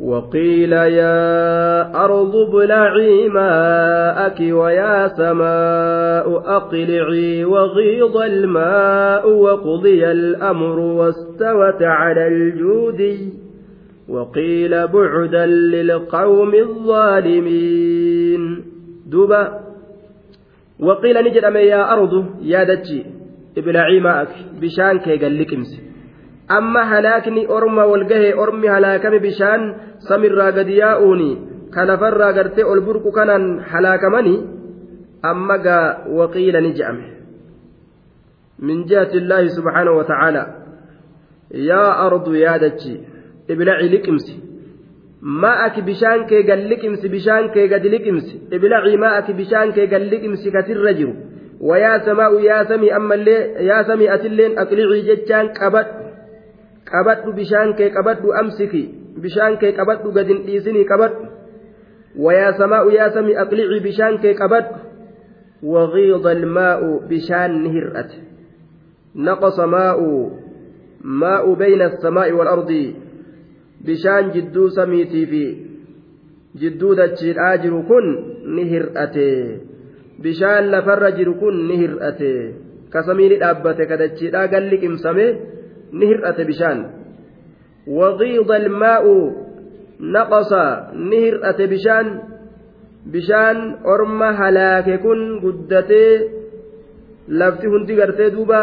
[0.00, 13.30] وقيل يا أرض ابلعي ماءك ويا سماء أقلعي وغيض الماء وقضي الأمر واستوت على الجود
[14.08, 18.42] وقيل بعدا للقوم الظالمين.
[19.06, 19.60] دبا
[20.80, 23.04] وقيل نجد يا أرض يا دتشي
[23.58, 24.28] ابلعي ماءك
[24.60, 25.95] بشانك قال لك امسك
[26.48, 29.62] amma halaakni orma walgahee ormi halaakame bishaan
[30.08, 31.30] samirraa gadi yaa'uuni
[31.74, 34.34] ka lafarraa gartee ol burqu kanaan halaakamani
[35.22, 37.06] amma gaa waqiila ni je'ame
[38.68, 40.46] min jihati illaahi subxaanahu watacaalaa
[41.70, 42.94] yaa ardu yaadachi
[43.48, 44.34] iblaci liqimsi
[45.42, 50.54] ma'aki bishaan kee gad liqimsi bishaan kee gadi liqimsi iblacii ma'aki bishaan kee gad liqimsi
[50.56, 51.14] kasirra jiru
[51.68, 56.05] wayaa samaa'u yaa samii ammallee yaa samii atilleen aqlicii jechaan qabadhu
[56.90, 58.82] qabadhu bishaan kee qabadhu amsiki
[59.24, 61.24] bishaan kee qabadhu gadin dhiisinii qabadhu
[62.24, 64.78] wayaa samaa'u yaa sami aqlicii bishaan kee qabadhu
[65.74, 68.18] wagiida almaa'u bishaan ni hir'ate
[69.28, 70.10] naqasa maa'u
[71.22, 72.82] maa'u bayna asamaa'i waalardi
[73.86, 75.42] bishaan jidduu samiitii fi
[76.60, 78.06] jidduu dachiidhaa jiru kun
[78.56, 79.28] ni hir'ate
[80.22, 82.32] bishaan lafarra jiru kun ni hir'ate
[82.92, 85.26] ka samii ni dhaabbate ka dachiidhaa galli qimsame
[85.98, 86.78] ni hir'ate bishaan
[87.98, 89.14] wagiida almaa'u
[90.14, 90.62] naqasa
[91.08, 92.06] ni hir'ate bishaan
[93.12, 93.58] bishaan
[93.94, 96.12] orma halaake kun guddatee
[97.40, 98.60] lafti hundi gartee duuba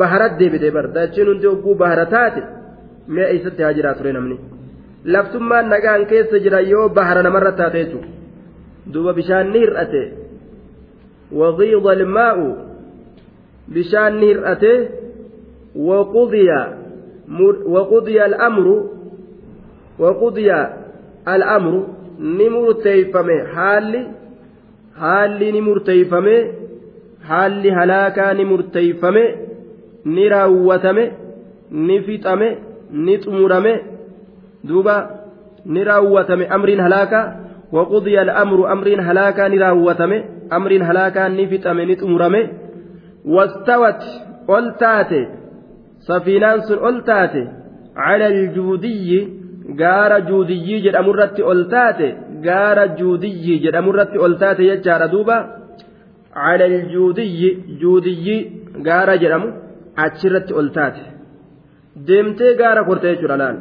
[0.00, 2.42] baharat deebite bar dachiin hundi hogguu bahara taate
[3.14, 4.36] mee eessatti haa jiraa ture namni
[5.12, 8.10] laftummaan nagaan keessa jira yoo bahara namarra taate jechuudha
[8.92, 10.02] duuba bishaan ni hir'ate
[11.40, 12.46] wagiida almaa'u
[13.74, 14.72] bishaan ni hir'ate
[15.76, 16.50] وقضي
[17.66, 18.86] وقضي الأمر
[19.98, 20.52] وقضي
[21.28, 21.86] الأمر
[22.18, 23.44] نمرتيفمه.
[23.54, 24.06] حالي
[25.00, 26.52] حالي نمرتيفمه.
[27.28, 29.26] حالي هلاكا نمرتيفمه.
[30.06, 31.10] نراوتمه.
[31.72, 32.56] نفتمه
[32.94, 33.80] نتمرمه
[34.64, 34.96] دوبا
[35.66, 36.54] نراوتمه.
[36.54, 37.20] أمر هلاكا.
[37.72, 40.24] وقضي الأمر أمر هلاكا نراوتمه.
[40.52, 42.48] أمر هلاكا نفتمه نتمرمه
[43.24, 44.02] واستوت.
[44.48, 45.43] قلتاتي
[46.08, 47.42] safiinaan sun ol taate
[47.98, 49.18] cala aljuudiyyi
[49.80, 52.08] gaara juudiyyii jedhamurratti ol taate
[52.46, 55.36] gaara juudiyyii jedhamurratti ol taate jechaadha duuba.
[56.42, 57.50] Cala aljuudiyyi
[57.80, 58.40] juudiyyii
[58.86, 59.48] gaara jedhamu
[60.04, 61.02] achirratti ol taate.
[62.06, 63.56] Deemtee gaara korte jechuudha laal.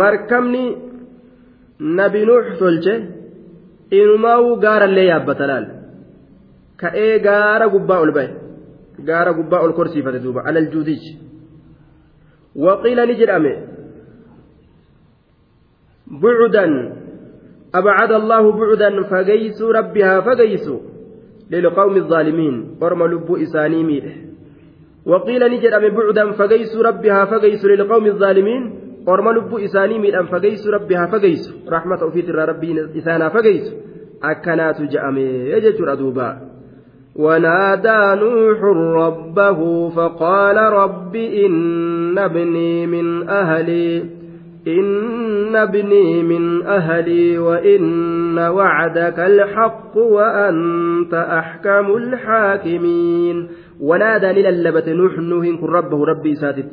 [0.00, 0.64] Markabni
[1.98, 2.94] nabi nuux tolche
[4.00, 5.66] inumaa'uu gaarallee yaabbata laal.
[6.80, 8.28] Ka'ee gaara gubbaa ol ba'e
[10.72, 11.18] juudichi
[12.54, 13.52] waqiila ni jedhame
[16.06, 16.72] bucudan
[17.72, 20.76] abcada allahu bucudan fageysu rabbi haa fageysu
[21.50, 24.14] lilqawmi الظaalimiin orma lubbuu isaanii miidhe
[25.06, 28.64] waqiila ni jedhame bucudan fageysu rabbi haa fageysu lilqawmi الظaalimiin
[29.06, 33.72] orma lubbuu isaanii miidhan fageysu rabbi haa fageysu raxmata ufiitirraa rabbiin isaan haa fageysu
[34.20, 35.24] akkanaatu je'ame
[35.64, 36.51] jechuudha duubaa
[37.16, 38.58] ونادى نوح
[38.96, 44.04] ربه فقال رب إن ابني من أهلي
[44.68, 53.48] إن ابني من أهلي وإن وعدك الحق وأنت أحكم الحاكمين.
[53.80, 56.70] ونادى للبت نوح نوح كن ربه ربي ساتت.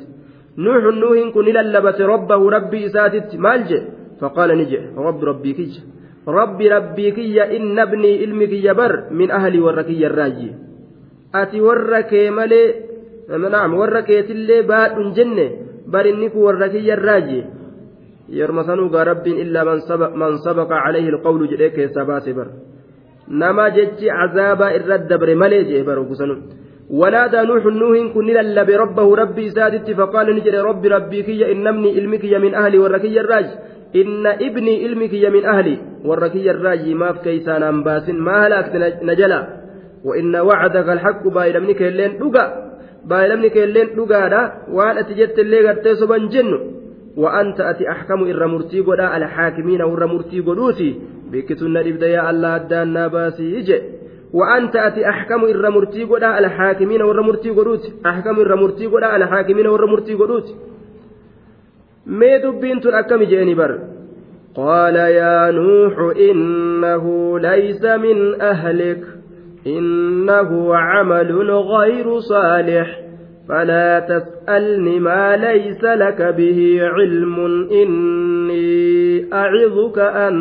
[0.57, 3.35] نوح نوح كن للبت ربه ربي ساتت.
[3.35, 3.81] مالجئ
[4.21, 5.79] فقال نجئ رب ربي كيج
[7.91, 10.49] bnii ilmi kiyya bar min ahli warra kiyya irraayi
[11.33, 12.75] ati warra kee malee
[13.29, 15.45] naam warra keetillee baadhun jenne
[15.87, 17.43] bar inni kun warra kiyya irraayi
[18.29, 19.65] yeruma sanuugaa rabbiin illaa
[20.21, 22.47] man sabaqa calayhi alqawlu jedhee keessaa baase bar
[23.27, 26.35] nama jechi cazaabaa irra dabre malee jee bar gusanu
[26.89, 31.89] ونادى نوح نوح كن للب ربه ربي سادت فقال نجري ربي ربي كي إن ابني
[31.97, 33.47] علمك من أهلي وركي الراج
[33.93, 38.77] inna ibnii ilmi kiyya min ahli warra kiyya irraayi maaf keeysaan an baasin maa halaakte
[39.03, 39.59] na jala?
[40.05, 42.45] وإن وعدك الحق بايلمني كيلين دغا
[43.05, 46.59] بايلمني كيلين دغادا وان اتي جت اللي غرتي سبن جنو
[47.17, 50.89] وأنت أتي أحكم إر مرتي قدا الحاكمين ور مرتي قدوتي
[51.31, 53.81] بكتن إبدا يا الله أدان ناباسي يجي
[54.33, 59.67] وأنت أتي أحكم إر مرتي قدا الحاكمين ور مرتي قدوتي أحكم إر مرتي قدا الحاكمين
[59.67, 60.53] ور مرتي قدوتي
[62.09, 63.71] mee dubbiin tun akkami jeeni bar?
[64.55, 67.05] قال يا نوح إنه
[67.39, 69.03] ليس من أهلك
[69.67, 72.99] إنه عمل غير صالح
[73.49, 77.39] فلا تسألني ما ليس لك به علم
[77.71, 80.35] إني أعظك أن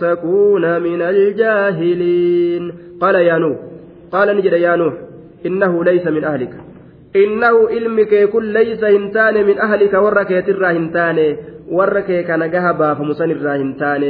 [0.00, 3.58] تكون من الجاهلين قال يا نوح
[4.12, 4.94] قال نجد يا نوح
[5.46, 6.71] إنه ليس من أهلك
[7.16, 11.18] إنه علمك يكون ليس هنتان من أهلك ورك يترى هنتان
[11.68, 14.02] ورك كنجها بافم سنرى هنتان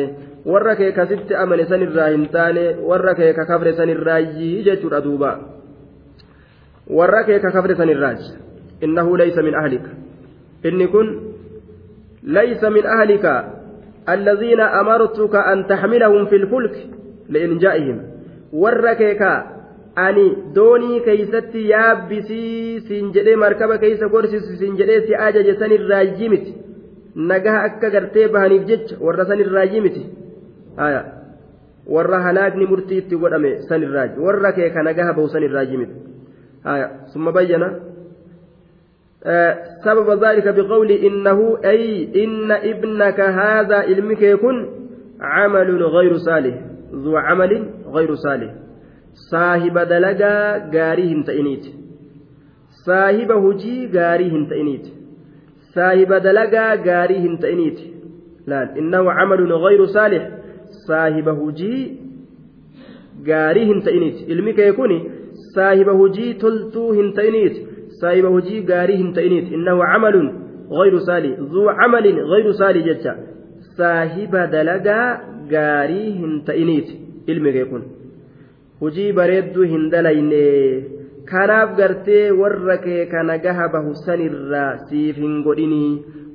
[0.46, 4.16] ورك كست أمن سنرى هنتان ورك ككفر سنرى
[4.56, 5.32] يجت ردوبا
[6.86, 8.20] warra kee ka kafre sanirraaj
[8.82, 9.90] innahu laysa min ahlika
[10.64, 11.08] inni kun
[12.26, 13.34] laysa min ahlika
[14.06, 16.74] an taxmilahum fi lfulk
[17.28, 17.98] liinjaa'ihim
[18.52, 19.32] warra kee ka
[19.94, 26.54] ani doonii keeysatti yaabbisii siin jedhee markaba keeysa gorsisu siin jedhee si ajaje sanirraayyi miti
[27.32, 30.06] nagaha akka gartee bahaniif jecha warra sanirraayyi miti
[31.96, 36.12] warra halaakni murtii itti godhame sanirraaji warra kee ka nagaha bahu sanirraayyi miti
[36.66, 37.62] آية ثم بين
[39.24, 44.68] آه سبب ذلك بقول إنه أي إن ابنك هذا علمك يكون
[45.20, 46.60] عمل غير صالح
[46.94, 48.54] ذو عمل غير صالح
[49.30, 51.64] صاحب دلقا قاريه تئنيت
[52.86, 54.86] صاحب هجي قاريه تئنيت
[55.74, 57.78] صاحب دلقا قاريه تئنيت
[58.46, 60.30] لا إنه عمل غير صالح
[60.88, 61.98] صاحب هجي
[63.28, 64.92] قاريه تئنيت علمك يكون
[65.54, 67.66] saahiba hujii toltuu hin ta'iniiti.
[68.00, 69.54] Saahiba hujii gaarii hin ta'iniiti.
[69.54, 70.30] Innahu camalun
[70.72, 73.16] غير سالي ذو عمل غير سالي جتا
[73.78, 75.20] صاحب دلقا
[75.52, 76.88] غاري هنتئنيت
[77.28, 77.82] علمي يكون
[78.82, 80.42] hujii bareedduu hin dalayne
[81.30, 85.90] kanaaf gartee warra kee kana gaha bahu sanirraa siif hin godhinii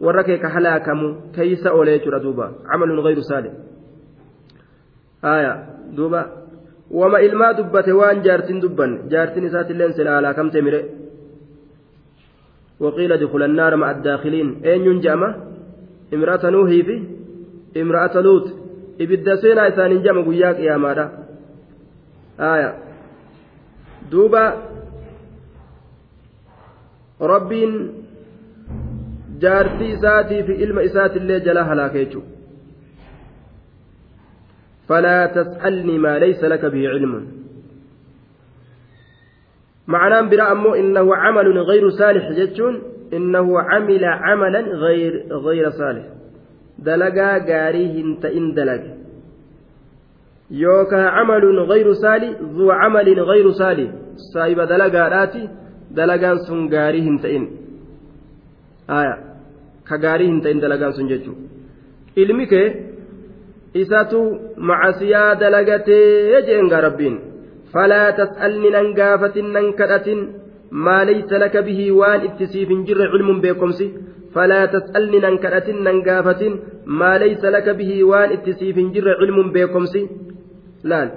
[0.07, 3.51] warra kee ka halaakamu keeysa oolee jechuudha duuba camalun gayru saale
[5.33, 5.51] aya
[5.97, 6.21] duuba
[6.99, 10.81] wama ilmaa dubbate waan jaartin dubban jaartin isaatilleen sila alaa kamte mire
[12.79, 15.21] وقيل ادخل النار مع الداخلين أين ينجأم
[16.13, 16.95] امرأة نوحي في
[17.81, 18.45] امرأة لوط
[19.01, 21.26] إبدا سينا إسان ينجأم قياك يا مارا
[22.39, 22.77] آية.
[24.11, 24.53] دوبا.
[27.21, 27.93] ربين
[29.39, 32.21] جارتي إساتي في علم إسات اللي جلا هلاكيتشو
[34.87, 37.27] فلا تسألني ما ليس لك به علم.
[39.87, 42.81] معناه برا أمو إنه عمل غير صالح جتون
[43.13, 46.05] إنه عمل عملا غير غير صالح.
[46.79, 48.96] دلقا قاريه تئن دلق
[50.51, 53.89] يوكا عمل غير صالح ذو عمل غير صالح
[54.33, 55.49] صاحب دلقا راتي
[55.91, 57.47] دلقان سن قاريه تئن
[58.89, 59.15] آية
[59.87, 61.37] كقاريه تئن دلقان سن جتون
[62.21, 62.45] ilmi
[63.81, 64.19] isatu
[64.69, 67.15] macasiyaa dalagatee jeenga rabbiin
[67.73, 70.21] falaa tas'alni nan gaafatin nan kadhatin
[70.85, 73.87] maa laysa laka bihii waan itti siif hin jirre cilmuun beekomsi
[74.35, 76.55] falaa tas'alni nan kadhatin nan gaafatin
[77.01, 80.01] maa laysa laka bihii waan itti siif hin jirre cilmuun beekomsi
[80.93, 81.09] laal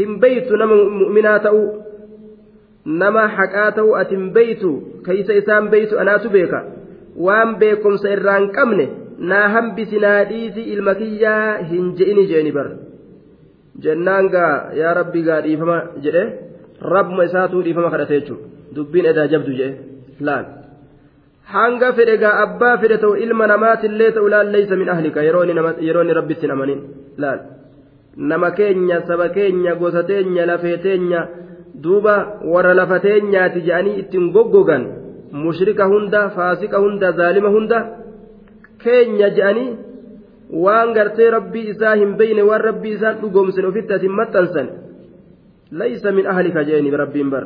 [0.00, 1.66] hin beeytu nama mu'minaa ta'uu
[3.02, 4.70] nama haqaa ta'uu ati hin beeytu
[5.06, 6.60] keeysa isaan beeytu anaatu beeka
[7.26, 8.86] waan beekomsa irraa hin qabne
[9.32, 12.68] naa hambisi naa dhiisi ilma kiyyaa hin je'ini jeeni bar
[13.84, 15.76] jennaan gaa yaa rabbi gaa dhiifama
[16.06, 16.24] jedhe
[16.94, 19.74] rabbuma isaatuu dhiifama kadhate jechuudha dubbiin edaa jabdu jedhe
[20.28, 20.44] laal
[21.54, 26.18] hanga fedhe gaa abbaa fedhe ta'u ilma namaatillee ta'u laal leeysa min ahlika yeroo inni
[26.20, 26.80] rabbitti hin amanin
[27.24, 27.40] laal
[28.16, 31.28] nama keenya saba keenya gosa teenya lafee teenya
[31.82, 34.84] duuba warra lafa teenyaati je'anii ittiin goggogan
[35.32, 37.78] mushrika hunda faasika hunda zaalima hunda.
[38.82, 39.70] keenya je'anii
[40.64, 44.68] waan gartee rabbii isaa hin beyne waan rabbii isaan dhugoomsin ofitti asin maxxansan.
[45.78, 47.44] Laysa min ahlika jeeni rabbiin bar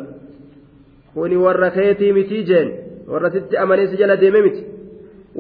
[1.14, 2.68] kuni warra keetii mitii jeen
[3.12, 4.62] warra sitti amanee si jala deeme miti.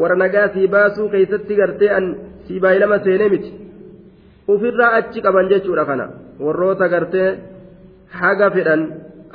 [0.00, 2.06] Warra nagaa sii baasuu keeysatti gartee an
[2.46, 3.50] sii baay'ilama seenee miti
[4.52, 6.06] ufirraa achi qaban jechuudha kana.
[6.44, 7.30] Warroota gartee
[8.20, 8.82] haga fedhan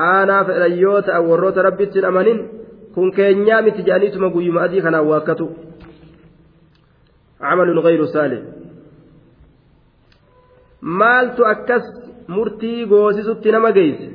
[0.10, 2.40] aanaa fedhan yoo ta'an warroota rabbitti amanin
[2.94, 5.46] kun keenyaa miti jedhaniituma guyyuma adii kanaan waakkatu.
[7.42, 8.38] Camalun gayru saale
[10.82, 11.86] maaltu akkas
[12.28, 14.08] murtii goosisutti nama geeyse?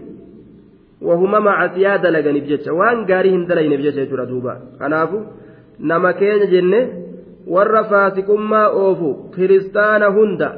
[1.06, 2.72] Wahuma macasiyaa dalaganiif jecha.
[2.80, 4.52] Waan gaarii hin dalayneef jecha jechuudha duuba.
[4.78, 5.18] Kanaafu
[5.78, 6.80] nama keenya jenne
[7.54, 10.48] warra faasiqummaa oofu kiristaana hunda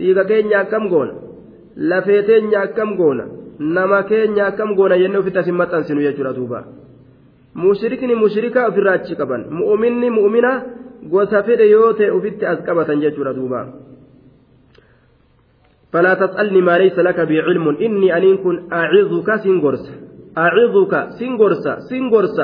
[0.00, 1.14] dhiiga keenya akkam goona
[1.90, 3.24] lafee teenya akkam goona
[3.58, 6.64] nama keenya akkam goona jennee ofitti asin maxxansinu jechuudha duuba
[7.54, 10.52] mushrikni mushrika ofirraa achi qaban mu'uminni mu'umina
[11.12, 13.60] gosa fedhe yoo ta'e ofitti as qabatan jechuudha duuba.
[15.92, 19.84] فلا تسألني ما ليس لك بعلم إني أن كن أعظك سنغرس
[20.38, 22.38] أعظك سنغرس سنغرس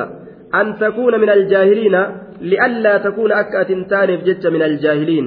[0.55, 1.97] أن تكون من الجاهلين
[2.41, 5.27] لئلا تكون أكأة تانف جج من الجاهلين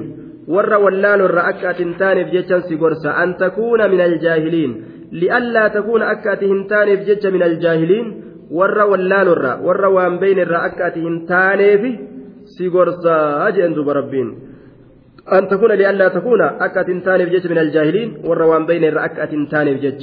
[0.54, 4.70] ور ولال الرأكأة تانف جج سنغرس أن تكون من الجاهلين
[5.12, 8.06] لئلا تكون أكأة تانف جج من الجاهلين
[8.50, 10.96] ور ولال الرأ ور وان بين الرأكأة
[11.28, 11.82] تانف
[12.58, 13.06] سنغرس
[13.48, 14.28] أجل ربين
[15.32, 20.00] أن تكون لئلا تكون أكأة تانف جج من الجاهلين ور وان بين الرأكأة تانف جج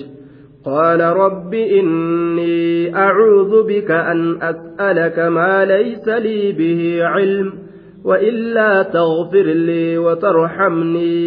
[0.65, 7.66] قال رب إني أعوذ بك أن أسألك ما ليس لي به علم
[8.07, 11.17] وإلا تغفر لي وترحمني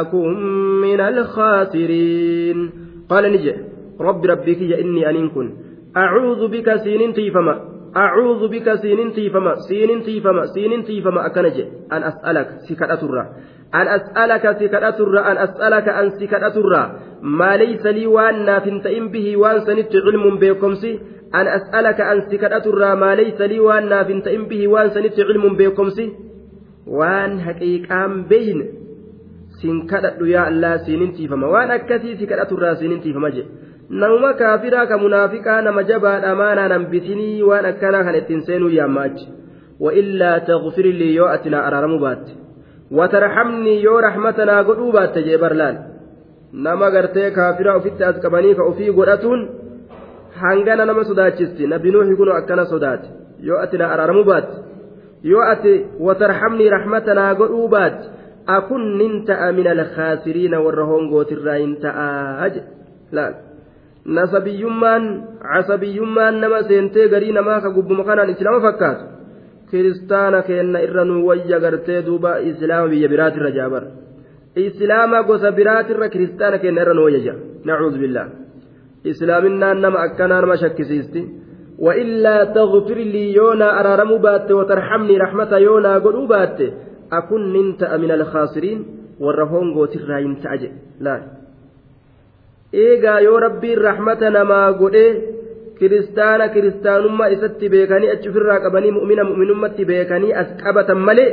[0.00, 0.30] أكن
[0.80, 2.58] من الخاسرين.
[3.10, 3.54] قال نجي
[4.00, 5.46] رب ربك يا إني أن كن
[5.96, 7.54] أعوذ بك سين تيفما
[7.96, 11.26] أعوذ بك سين تيفما سين تيفما سين تيفما.
[11.26, 13.02] أكنجي أن أسألك سكرة
[13.72, 16.82] an as'alaka si kadhaturra an as'alaka an si kadhaturra
[17.22, 20.90] maa laysa lii waan naaf hin ta'in bihi waan sanitti cilmuun beekomsi
[21.32, 26.06] kadhaturra maa laysa lii waan naaf hin ta'in bihi waan sanitti cilmuun beekomsi
[26.98, 28.68] waan haqiiqaan beeyne
[29.62, 33.44] sin kadhadhu yaa allaa siinin tiifama waan akkasii si kadhaturraa siinin tiifama je
[33.90, 39.30] namuma kaafiraa ka munaafiqaa nama jabaadha maanaa nambisinii waan akkanaa kan ittiin seenuu yaammaachi
[39.80, 42.26] وإلا تغفر لي يوأتنا أرارم بات
[44.68, 45.76] godhuu baatte jee barlaan
[46.64, 49.40] nama gartee kaafiraa ofitti as qabanii ka ofii godhatuun
[50.42, 53.08] hangana nama sodaachisti nabi nuuhi kunoo akkana sodaate
[53.48, 54.56] yoo ati na araaramuu baatte
[55.32, 55.72] yoo ati
[56.08, 58.04] watarhamnii rahmatanaa godhuu baatte
[58.56, 62.62] akun nin ta'a min alkhaasiriina warra hongootirraa hin ta'aa je
[63.18, 63.34] laal
[64.18, 65.04] nasabiyyummaan
[65.52, 69.04] casabiyyummaan nama seentee garii namaa ka gubbuma kanaan islaama fakkaatu
[69.70, 73.82] kiristaana keenna irra nu wayya gartee duuba islaama biyya biraatirra jaabar
[74.66, 78.26] islaama gosa biraatirra kiristaana keenna irra nu wayya jaa nacuudhu billah
[79.03, 81.23] islaaminaan nama akkanaa nama shakkisiisti
[81.79, 86.59] وإلا تغفر لي يونا أرارم بات وترحمني رحمة يونا قلوا بات
[87.11, 88.79] أكن ننت من الخاسرين
[89.19, 91.15] والرهون قوت الراين تأجي لا
[92.73, 95.35] إيغا يو ربي رحمة نما قلوا
[95.79, 101.31] kiristaana kiristaanummaa isatti beekanii achi ofirraa qabanii mu'mina mu'minummatti beekanii as qabatan malee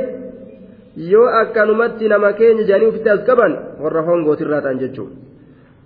[1.11, 3.53] yoo akkanumatti nama keenya jedhanii ofitti as qaban
[3.83, 5.15] warra hongootirraa ta'an jechuudha.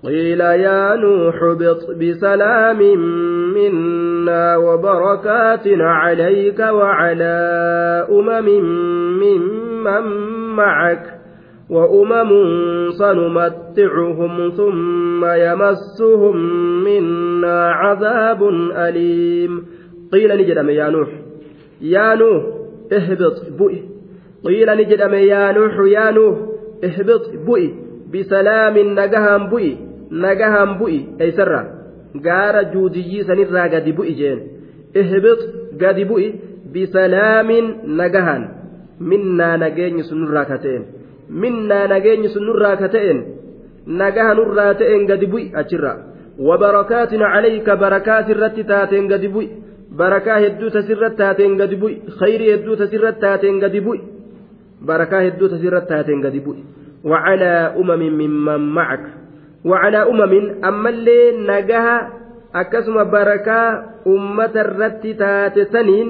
[0.05, 2.79] قيل يا نوح اهبط بسلام
[3.55, 7.35] منا وبركات عليك وعلى
[8.11, 8.49] أمم
[9.23, 10.03] ممن
[10.57, 11.05] معك
[11.71, 12.31] وأمم
[12.91, 16.37] سنمتعهم ثم يمسهم
[16.85, 19.67] منا عذاب أليم
[20.13, 21.09] قيل نجدم يا نوح
[21.81, 22.43] يا نوح
[22.93, 23.83] اهبط بؤي
[24.45, 26.39] قيل نجدم يا نوح يا نوح
[26.85, 27.75] اهبط بؤي
[28.15, 31.63] بسلام نجهم بؤي nagahaan bu'i eeysarra
[32.21, 34.41] gaara juudiyyii sanirraa gadi bu'i jeen.
[34.95, 35.39] Ihbix
[35.83, 36.29] gadi bu'i
[36.73, 38.43] bisalaamin nagahaan
[39.01, 40.85] minnaa nageenyi sunurraa ka ta'en
[41.43, 43.25] minnaa nageenyi sunurraa ka ta'en
[43.87, 45.95] nagahanurraa ta'en gadi bu'i achirra.
[46.49, 49.49] Wabarakaatin calayka barakaa sirratti taateen gadi bu'i.
[49.97, 51.97] Barakaa hedduu tasirratti taateen gadi bu'i.
[52.19, 54.01] Khayrii hedduu tasirratti taateen gadi bu'i.
[54.87, 56.65] Barakaa hedduu tasirratti taateen gadi bu'i.
[57.05, 59.22] Wacalaa umamin mimman macaka
[59.65, 62.11] وعلى أمم أما اللي نجاها
[62.55, 63.61] أكسم بركة
[64.07, 66.09] أمة الرت تاتسنين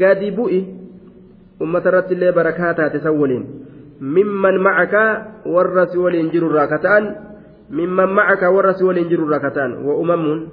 [0.00, 0.60] قد بؤي
[1.62, 3.44] أمة الرت اللي بركة تاتسولين
[4.00, 5.04] mimman macaka
[5.44, 7.04] warra si waliin jiru irraa kataan
[7.68, 10.48] mimman macaka warra si waliin jiru irraa kataan wa umamuun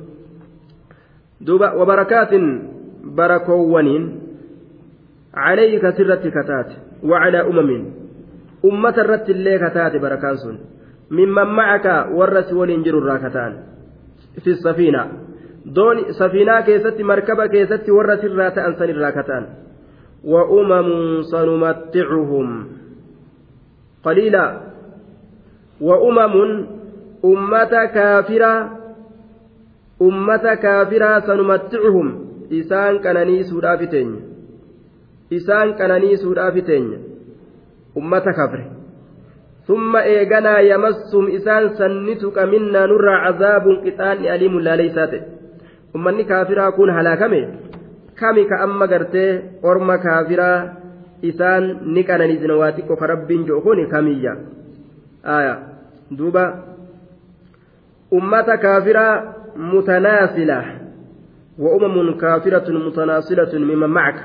[1.39, 2.45] duuba wabarakaatin
[3.15, 4.03] barakoowwaniin
[5.31, 6.76] calayka sirratti kataate
[7.07, 7.48] wacalaa
[13.02, 13.54] irraa kataan
[14.44, 15.08] fi safiina
[15.76, 19.48] dooni safiinaa keessatti markaba keessatti warra sirraa ta'an san irraa kataan
[20.24, 22.78] wa umamun sanumatticuhum
[24.08, 24.46] قليلا
[25.82, 26.66] وأمم
[27.26, 28.54] أمة كافرة
[30.02, 32.08] أمة كافرة سنمتعهم
[32.52, 34.10] إسان كنني سودافتين
[35.34, 36.98] إسان كنني سودافتين
[37.98, 38.77] أمة كافرة
[39.68, 45.14] ثم إيغنا يمسهم إسان سنتك منا نرى عذاب قطان أليم لا ليسات
[45.95, 47.41] أمني كافرة كون هلاكمي
[48.19, 49.26] كمي كأما قرتي
[49.65, 50.52] أرم كافرة
[51.18, 54.34] isaan ni qananiisna waa xiqqoo ka rabbiin jiru kun kamiyya
[56.14, 56.44] duuba
[58.11, 60.57] ummata kaafiraa mutanaasila
[61.57, 64.23] wa umamun kaafiratun mutanaasilatun mimman macaka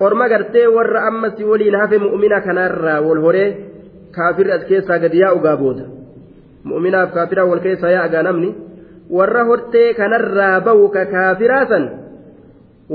[0.00, 1.76] orma gartee warra ammas waliin
[4.16, 5.84] kaafirri as keessaa gadi yaa'u gaa booda
[6.70, 8.50] mu'minaaf kaafiraa wal keessaa yaa'a namni
[9.18, 11.86] warra hortee kanarraa bahu ka kaafiraa san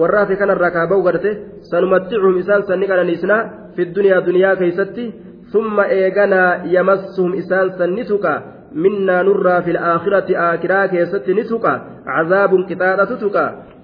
[0.01, 1.31] warra hafe kanarraa kaa bahu garte
[1.71, 3.41] sanumatticuhum isaan sanni qananiisnaa
[3.75, 5.05] fi duniyaa duniyaa keeysatti
[5.53, 8.25] ثم إيغنا يمسهم إسان سنتك
[8.73, 11.65] منا نرى في الآخرة آكرا كيست نتك
[12.07, 13.37] عذاب كتانة تتك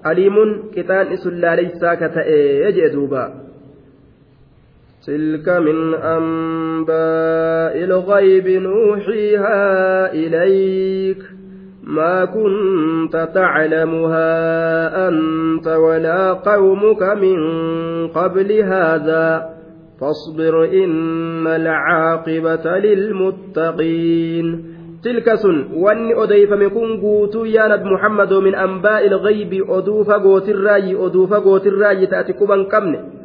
[0.06, 0.36] أليم
[0.74, 3.45] كتان إسلا ليس كتئي دوبا
[5.06, 11.18] تلك من أنباء الغيب نوحيها إليك.
[11.82, 14.28] ما كنت تعلمها
[15.08, 17.38] أنت ولا قومك من
[18.08, 19.50] قبل هذا.
[20.00, 24.64] فاصبر إن العاقبة للمتقين.
[25.04, 31.06] تلك سن واني أديف مكون قوتو يا نب محمد من أنباء الغيب أدوف قوت الرأي
[31.06, 33.15] أدوف قوت الرأي تأتي كبا كمن.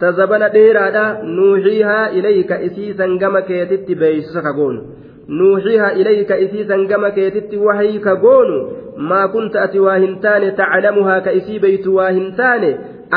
[0.00, 4.44] تزبن ديرادا نوحيها إليك إسيسا قمك يتت بيسسك
[5.28, 8.58] nuuxiha ilayka isiisan gama keetitti wahii ka goonu
[8.96, 12.70] maa kunta ati waa hin taane taclamuhaa ka isii beytu waa hin taane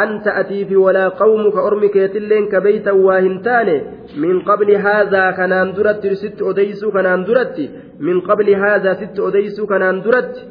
[0.04, 3.76] anta atiifi walaa qawmuka ormi keetilleen ka beytan waa hin taane
[4.24, 7.70] min qabli haadhaa kanaan duratti sitti odeysuu kanaan duratti
[8.10, 10.48] min qabli haadhaa sitti odeysuu kanaan duratti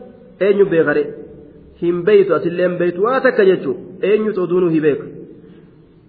[0.48, 1.06] eenyu beekare
[1.82, 3.76] hin beytu atilleen beytu waa takka jechu
[4.10, 5.15] eenyutu oduunuu hi beeka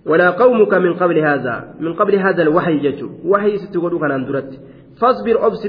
[0.08, 4.52] ولا قومك من قبل هذا من قبل هذا الوحي جتو وحي ستقولوا كان درت
[5.02, 5.66] فاصبر أبس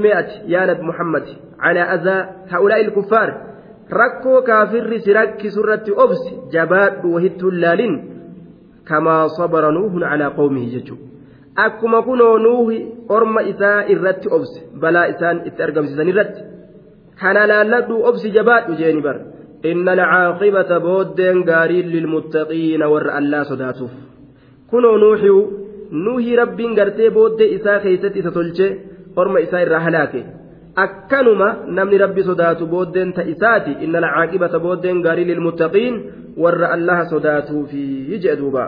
[0.46, 1.24] يا نبي محمد
[1.60, 2.16] على أذى
[2.48, 3.28] هؤلاء الكفار
[3.92, 7.94] ركو كافر سرك سرة أبس جباد وهت اللالين
[8.88, 10.96] كما صبر نوح على قومه ججو
[11.58, 12.76] akkuma kunoo nuuhi
[13.08, 16.44] orma isaa irratti obse balaa isaan itti argamsiisan irratti
[17.20, 19.16] kana laalladhu obsi jabaadhu jeeni bar
[19.70, 23.96] inna alcaaqibata booddeen gaariin lilmuttaqiina warra allaa sodaatuuf
[24.70, 25.36] kunoo nuuxiu
[26.04, 28.66] nuuhii rabbiin gartee booddee isaa keeysatti isa tolche
[29.20, 30.20] orma isaa irraa halaake
[30.84, 35.94] akkanuma namni rabbi sodaatu booddeen ta isaati inna alcaaqibata booddeen gaarii lilmuttaqiin
[36.44, 38.64] warra allaha sodaatuufi jedhe duuba